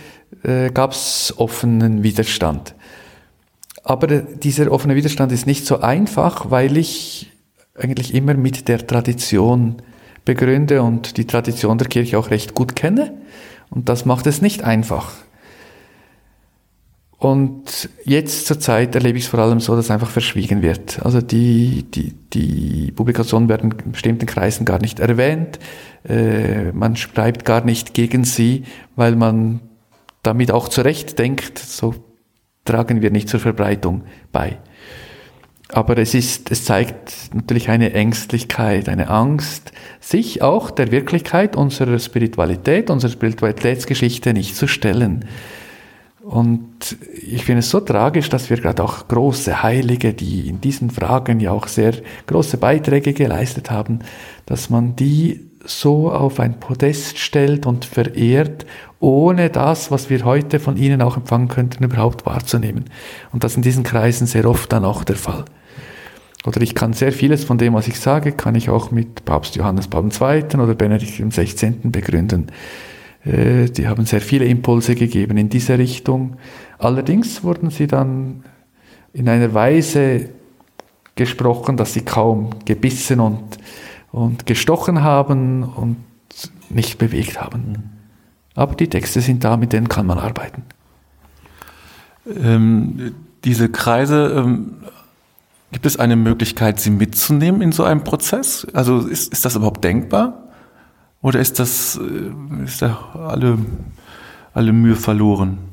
äh, 0.43 0.69
gab 0.71 0.91
es 0.91 1.33
offenen 1.37 2.03
Widerstand. 2.03 2.75
Aber 3.83 4.07
dieser 4.07 4.71
offene 4.71 4.95
Widerstand 4.95 5.31
ist 5.31 5.47
nicht 5.47 5.65
so 5.65 5.79
einfach, 5.79 6.51
weil 6.51 6.77
ich 6.77 7.31
eigentlich 7.75 8.13
immer 8.13 8.33
mit 8.33 8.67
der 8.67 8.85
Tradition 8.85 9.77
begründe 10.25 10.83
und 10.83 11.17
die 11.17 11.25
Tradition 11.25 11.77
der 11.77 11.87
Kirche 11.87 12.19
auch 12.19 12.29
recht 12.29 12.53
gut 12.53 12.75
kenne. 12.75 13.13
Und 13.69 13.89
das 13.89 14.05
macht 14.05 14.27
es 14.27 14.41
nicht 14.41 14.63
einfach. 14.63 15.13
Und 17.19 17.89
jetzt 18.05 18.45
zur 18.47 18.61
Zeit 18.61 18.95
erlebe 18.95 19.17
ich 19.17 19.25
es 19.25 19.29
vor 19.29 19.41
allem 19.41 19.59
so, 19.59 19.75
dass 19.75 19.91
einfach 19.91 20.09
verschwiegen 20.09 20.61
wird. 20.61 21.03
Also 21.03 21.19
die, 21.19 21.83
die, 21.83 22.13
die 22.33 22.91
Publikationen 22.93 23.49
werden 23.49 23.75
in 23.83 23.91
bestimmten 23.91 24.25
Kreisen 24.25 24.63
gar 24.63 24.79
nicht 24.79 25.01
erwähnt. 25.01 25.59
Äh, 26.07 26.71
man 26.71 26.95
schreibt 26.95 27.43
gar 27.43 27.65
nicht 27.65 27.93
gegen 27.93 28.23
sie, 28.23 28.63
weil 28.95 29.17
man 29.17 29.59
damit 30.23 30.51
auch 30.51 30.69
zurecht 30.69 31.19
denkt, 31.19 31.59
so 31.59 31.93
tragen 32.65 33.01
wir 33.01 33.11
nicht 33.11 33.29
zur 33.29 33.39
Verbreitung 33.39 34.03
bei. 34.31 34.57
Aber 35.71 35.97
es 35.99 36.15
ist, 36.15 36.49
es 36.51 36.65
zeigt 36.65 37.13
natürlich 37.33 37.69
eine 37.69 37.93
Ängstlichkeit, 37.93 38.89
eine 38.89 39.09
Angst, 39.09 39.71
sich 39.99 40.41
auch 40.41 40.71
der 40.71 40.91
Wirklichkeit 40.91 41.55
unserer 41.55 41.99
Spiritualität, 41.99 42.89
unserer 42.89 43.11
Spiritualitätsgeschichte 43.11 44.33
nicht 44.33 44.55
zu 44.55 44.67
stellen. 44.67 45.25
Und 46.21 46.97
ich 47.13 47.45
finde 47.45 47.59
es 47.59 47.69
so 47.69 47.79
tragisch, 47.79 48.29
dass 48.29 48.49
wir 48.49 48.57
gerade 48.57 48.83
auch 48.83 49.07
große 49.07 49.63
Heilige, 49.63 50.13
die 50.13 50.47
in 50.47 50.59
diesen 50.59 50.89
Fragen 50.89 51.39
ja 51.39 51.51
auch 51.51 51.67
sehr 51.67 51.93
große 52.27 52.57
Beiträge 52.57 53.13
geleistet 53.13 53.71
haben, 53.71 53.99
dass 54.45 54.69
man 54.69 54.95
die 54.95 55.49
so 55.65 56.11
auf 56.11 56.39
ein 56.39 56.59
Podest 56.59 57.19
stellt 57.19 57.65
und 57.65 57.85
verehrt, 57.85 58.65
ohne 58.99 59.49
das, 59.49 59.91
was 59.91 60.09
wir 60.09 60.25
heute 60.25 60.59
von 60.59 60.77
ihnen 60.77 61.01
auch 61.01 61.17
empfangen 61.17 61.47
könnten, 61.47 61.83
überhaupt 61.83 62.25
wahrzunehmen. 62.25 62.85
Und 63.31 63.43
das 63.43 63.55
in 63.55 63.61
diesen 63.61 63.83
Kreisen 63.83 64.27
sehr 64.27 64.49
oft 64.49 64.71
dann 64.71 64.85
auch 64.85 65.03
der 65.03 65.15
Fall. 65.15 65.45
Oder 66.45 66.61
ich 66.61 66.75
kann 66.75 66.93
sehr 66.93 67.11
vieles 67.11 67.43
von 67.43 67.57
dem, 67.57 67.73
was 67.73 67.87
ich 67.87 67.99
sage, 67.99 68.31
kann 68.31 68.55
ich 68.55 68.69
auch 68.69 68.91
mit 68.91 69.25
Papst 69.25 69.55
Johannes 69.55 69.87
Paul 69.87 70.09
II. 70.09 70.59
oder 70.59 70.73
Benedikt 70.73 71.19
XVI. 71.19 71.71
begründen. 71.83 72.47
Äh, 73.25 73.65
die 73.65 73.87
haben 73.87 74.05
sehr 74.05 74.21
viele 74.21 74.45
Impulse 74.45 74.95
gegeben 74.95 75.37
in 75.37 75.49
diese 75.49 75.77
Richtung. 75.77 76.37
Allerdings 76.77 77.43
wurden 77.43 77.69
sie 77.69 77.87
dann 77.87 78.43
in 79.11 79.27
einer 79.27 79.53
Weise 79.53 80.29
gesprochen, 81.15 81.75
dass 81.75 81.93
sie 81.93 82.01
kaum 82.01 82.51
gebissen 82.65 83.19
und 83.19 83.57
und 84.11 84.45
gestochen 84.45 85.03
haben 85.03 85.63
und 85.63 85.97
nicht 86.69 86.97
bewegt 86.97 87.41
haben. 87.41 87.98
Aber 88.55 88.75
die 88.75 88.87
Texte 88.87 89.21
sind 89.21 89.43
da, 89.43 89.57
mit 89.57 89.73
denen 89.73 89.87
kann 89.87 90.05
man 90.05 90.17
arbeiten. 90.17 90.63
Ähm, 92.27 93.15
diese 93.43 93.69
Kreise, 93.69 94.33
ähm, 94.35 94.73
gibt 95.71 95.85
es 95.85 95.97
eine 95.97 96.15
Möglichkeit, 96.15 96.79
sie 96.79 96.89
mitzunehmen 96.89 97.61
in 97.61 97.71
so 97.71 97.83
einem 97.83 98.03
Prozess? 98.03 98.67
Also 98.73 98.99
ist, 98.99 99.31
ist 99.31 99.45
das 99.45 99.55
überhaupt 99.55 99.83
denkbar? 99.83 100.43
Oder 101.21 101.39
ist 101.39 101.59
das, 101.59 101.97
äh, 101.97 102.63
ist 102.63 102.81
da 102.81 102.97
alle, 103.13 103.57
alle 104.53 104.73
Mühe 104.73 104.95
verloren? 104.95 105.68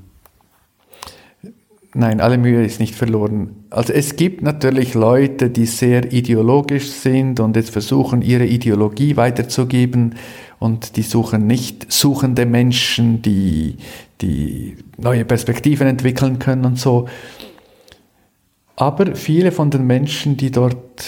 Nein, 1.98 2.20
alle 2.20 2.36
Mühe 2.36 2.62
ist 2.62 2.78
nicht 2.78 2.94
verloren. 2.94 3.64
Also 3.70 3.94
es 3.94 4.16
gibt 4.16 4.42
natürlich 4.42 4.92
Leute, 4.92 5.48
die 5.48 5.64
sehr 5.64 6.12
ideologisch 6.12 6.90
sind 6.90 7.40
und 7.40 7.56
jetzt 7.56 7.70
versuchen, 7.70 8.20
ihre 8.20 8.44
Ideologie 8.44 9.16
weiterzugeben 9.16 10.14
und 10.58 10.96
die 10.98 11.02
suchen 11.02 11.46
nicht 11.46 11.90
suchende 11.90 12.44
Menschen, 12.44 13.22
die, 13.22 13.78
die 14.20 14.76
neue 14.98 15.24
Perspektiven 15.24 15.86
entwickeln 15.86 16.38
können 16.38 16.66
und 16.66 16.78
so. 16.78 17.08
Aber 18.76 19.16
viele 19.16 19.50
von 19.50 19.70
den 19.70 19.86
Menschen, 19.86 20.36
die 20.36 20.50
dort 20.50 21.02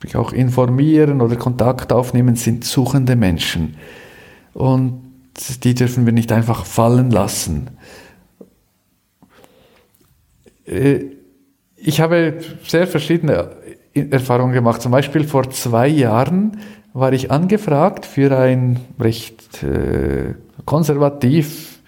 sich 0.00 0.16
auch 0.16 0.32
informieren 0.32 1.20
oder 1.20 1.36
Kontakt 1.36 1.92
aufnehmen, 1.92 2.36
sind 2.36 2.64
suchende 2.64 3.16
Menschen. 3.16 3.76
Und 4.54 5.02
die 5.62 5.74
dürfen 5.74 6.06
wir 6.06 6.14
nicht 6.14 6.32
einfach 6.32 6.64
fallen 6.64 7.10
lassen. 7.10 7.68
Äh, 10.68 11.16
ich 11.76 12.00
habe 12.00 12.40
sehr 12.64 12.86
verschiedene 12.86 13.50
Erfahrungen 13.94 14.52
gemacht. 14.52 14.82
Zum 14.82 14.92
Beispiel 14.92 15.24
vor 15.24 15.48
zwei 15.50 15.88
Jahren 15.88 16.58
war 16.92 17.12
ich 17.12 17.30
angefragt 17.30 18.04
für 18.04 18.36
ein 18.36 18.80
recht 18.98 19.62
äh, 19.62 20.34
konservativ 20.64 21.78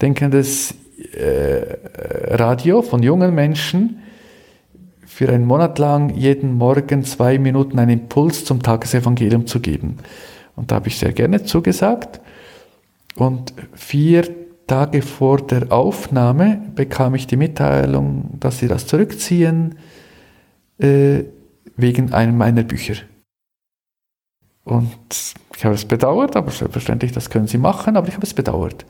denkendes 0.00 0.74
äh, 1.12 1.76
Radio 2.30 2.82
von 2.82 3.02
jungen 3.02 3.34
Menschen 3.34 3.98
für 5.04 5.28
einen 5.28 5.46
Monat 5.46 5.78
lang 5.78 6.10
jeden 6.10 6.54
Morgen 6.54 7.04
zwei 7.04 7.38
Minuten 7.38 7.78
einen 7.78 8.00
Impuls 8.00 8.44
zum 8.44 8.62
Tagesevangelium 8.62 9.46
zu 9.46 9.60
geben. 9.60 9.98
Und 10.56 10.70
da 10.70 10.76
habe 10.76 10.88
ich 10.88 10.98
sehr 10.98 11.12
gerne 11.12 11.44
zugesagt. 11.44 12.20
Und 13.16 13.52
vier 13.74 14.24
Tage 14.66 15.02
vor 15.02 15.38
der 15.38 15.70
Aufnahme 15.72 16.60
bekam 16.74 17.14
ich 17.14 17.26
die 17.26 17.36
Mitteilung, 17.36 18.30
dass 18.40 18.58
sie 18.58 18.68
das 18.68 18.86
zurückziehen 18.86 19.76
äh, 20.78 21.24
wegen 21.76 22.12
einem 22.12 22.36
meiner 22.36 22.62
Bücher. 22.62 22.94
Und 24.64 24.96
ich 25.56 25.64
habe 25.64 25.74
es 25.74 25.84
bedauert, 25.84 26.36
aber 26.36 26.50
selbstverständlich, 26.50 27.12
das 27.12 27.28
können 27.28 27.46
sie 27.46 27.58
machen, 27.58 27.96
aber 27.96 28.08
ich 28.08 28.14
habe 28.14 28.26
es 28.26 28.34
bedauert. 28.34 28.86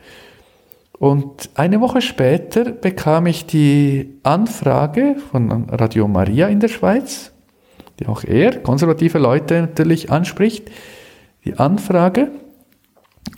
Und 0.98 1.50
eine 1.54 1.80
Woche 1.80 2.00
später 2.00 2.70
bekam 2.70 3.26
ich 3.26 3.46
die 3.46 4.20
Anfrage 4.22 5.16
von 5.30 5.68
Radio 5.68 6.06
Maria 6.06 6.46
in 6.46 6.60
der 6.60 6.68
Schweiz, 6.68 7.32
die 7.98 8.06
auch 8.06 8.22
eher 8.22 8.60
konservative 8.60 9.18
Leute 9.18 9.60
natürlich 9.62 10.12
anspricht, 10.12 10.70
die 11.44 11.58
Anfrage, 11.58 12.30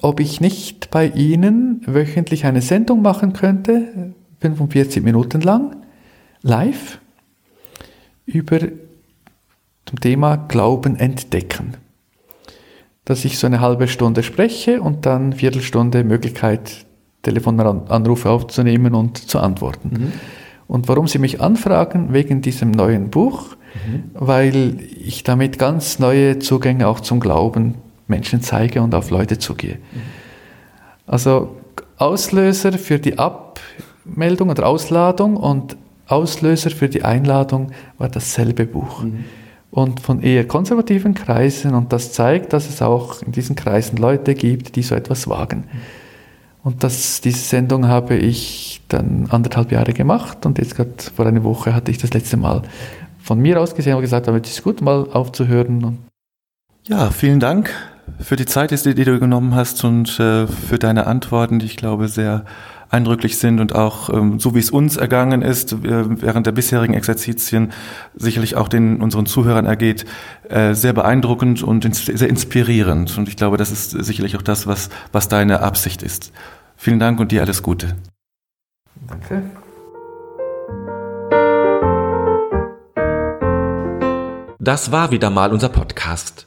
ob 0.03 0.21
ich 0.21 0.41
nicht 0.41 0.91
bei 0.91 1.09
Ihnen 1.09 1.83
wöchentlich 1.87 2.45
eine 2.45 2.63
Sendung 2.63 3.03
machen 3.03 3.33
könnte, 3.33 4.13
45 4.41 5.03
Minuten 5.03 5.41
lang, 5.41 5.77
live, 6.43 6.99
über 8.27 8.59
zum 9.87 10.01
Thema 10.01 10.37
Glauben 10.37 10.97
entdecken. 10.97 11.75
Dass 13.05 13.25
ich 13.25 13.39
so 13.39 13.47
eine 13.47 13.61
halbe 13.61 13.87
Stunde 13.87 14.23
spreche 14.23 14.83
und 14.83 15.07
dann 15.07 15.33
Viertelstunde 15.33 16.03
Möglichkeit, 16.03 16.85
Telefonanrufe 17.23 18.31
aufzunehmen 18.31 18.95
und 18.95 19.19
zu 19.19 19.39
antworten. 19.39 19.91
Mhm. 19.91 20.13
Und 20.69 20.89
warum 20.89 21.07
Sie 21.07 21.19
mich 21.19 21.41
anfragen 21.41 22.13
wegen 22.13 22.43
diesem 22.43 22.73
neuen 22.73 23.11
Buch, 23.11 23.57
mhm. 23.87 24.11
weil 24.15 24.81
ich 25.01 25.23
damit 25.23 25.59
ganz 25.59 26.01
neue 26.01 26.41
Zugänge 26.41 26.89
auch 26.89 27.01
zum 27.01 27.21
Glauben 27.21 27.77
Menschen 28.09 28.43
zeige 28.43 28.83
und 28.83 28.95
auf 28.95 29.11
Leute 29.11 29.39
zugehe. 29.39 29.79
Also 31.07 31.57
Auslöser 31.97 32.73
für 32.73 32.99
die 32.99 33.19
Abmeldung 33.19 34.51
oder 34.51 34.67
Ausladung 34.67 35.37
und 35.37 35.77
Auslöser 36.09 36.71
für 36.71 36.89
die 36.89 37.05
Einladung 37.05 37.73
war 37.99 38.09
dasselbe 38.09 38.67
Buch. 38.67 39.03
Mhm. 39.03 39.25
Und 39.71 40.01
von 40.01 40.23
eher 40.23 40.47
konservativen 40.47 41.15
Kreisen, 41.15 41.75
und 41.75 41.93
das 41.93 42.13
zeigt, 42.13 42.53
dass 42.53 42.69
es 42.69 42.81
auch 42.81 43.23
in 43.23 43.33
diesen 43.33 43.57
Kreisen 43.57 43.97
Leute 43.99 44.35
gibt, 44.35 44.77
die 44.77 44.83
so 44.83 44.95
etwas 44.95 45.29
wagen. 45.29 45.65
Mhm. 45.73 45.81
Und 46.63 46.83
das, 46.83 47.21
diese 47.21 47.39
Sendung 47.39 47.87
habe 47.87 48.17
ich 48.17 48.83
dann 48.89 49.27
anderthalb 49.31 49.71
Jahre 49.71 49.93
gemacht 49.93 50.47
und 50.47 50.59
jetzt 50.59 50.75
gerade 50.75 50.95
vor 51.15 51.25
einer 51.25 51.45
Woche 51.45 51.75
hatte 51.75 51.91
ich 51.91 51.99
das 51.99 52.13
letzte 52.13 52.37
Mal 52.37 52.63
von 53.23 53.39
mir 53.41 53.61
aus 53.61 53.75
gesehen 53.75 53.95
und 53.95 54.01
gesagt, 54.01 54.27
damit 54.27 54.47
ist 54.47 54.55
es 54.55 54.63
gut, 54.63 54.81
mal 54.81 55.09
aufzuhören. 55.13 55.99
Ja, 56.85 57.11
vielen 57.11 57.41
Dank 57.41 57.71
für 58.21 58.37
die 58.37 58.47
Zeit, 58.47 58.71
die, 58.71 58.95
du 59.05 59.19
genommen 59.19 59.55
hast 59.55 59.85
und 59.85 60.19
äh, 60.21 60.47
für 60.47 60.79
deine 60.79 61.07
Antworten, 61.07 61.59
die 61.59 61.67
ich 61.67 61.77
glaube 61.77 62.09
sehr 62.09 62.45
eindrücklich 62.89 63.39
sind 63.39 63.61
und 63.61 63.75
auch 63.75 64.11
ähm, 64.11 64.39
so 64.39 64.55
wie 64.55 64.61
es 64.61 64.71
uns 64.71 64.97
ergangen 64.97 65.43
ist 65.43 65.73
äh, 65.73 66.23
während 66.23 66.47
der 66.47 66.53
bisherigen 66.53 66.95
Exerzitien 66.95 67.73
sicherlich 68.15 68.55
auch 68.55 68.69
den 68.69 69.03
unseren 69.03 69.27
Zuhörern 69.27 69.67
ergeht 69.67 70.05
äh, 70.49 70.73
sehr 70.73 70.93
beeindruckend 70.93 71.65
und 71.65 71.85
ins 71.85 72.07
sehr 72.07 72.29
inspirierend. 72.29 73.19
Und 73.19 73.29
ich 73.29 73.37
glaube 73.37 73.57
das 73.57 73.73
ist 73.73 73.91
sicherlich 73.91 74.37
auch 74.37 74.43
das 74.43 74.67
was 74.67 74.89
was 75.13 75.29
deine 75.29 75.61
Absicht 75.61 76.03
ist. 76.03 76.33
Vielen 76.77 77.01
Dank 77.01 77.19
und 77.19 77.33
dir 77.33 77.43
alles 77.43 77.63
Gute. 77.63 77.97
Danke. 79.09 79.43
Das 84.61 84.93
war 84.93 85.11
wieder 85.11 85.31
mal 85.31 85.53
unser 85.53 85.69
Podcast 85.69 86.47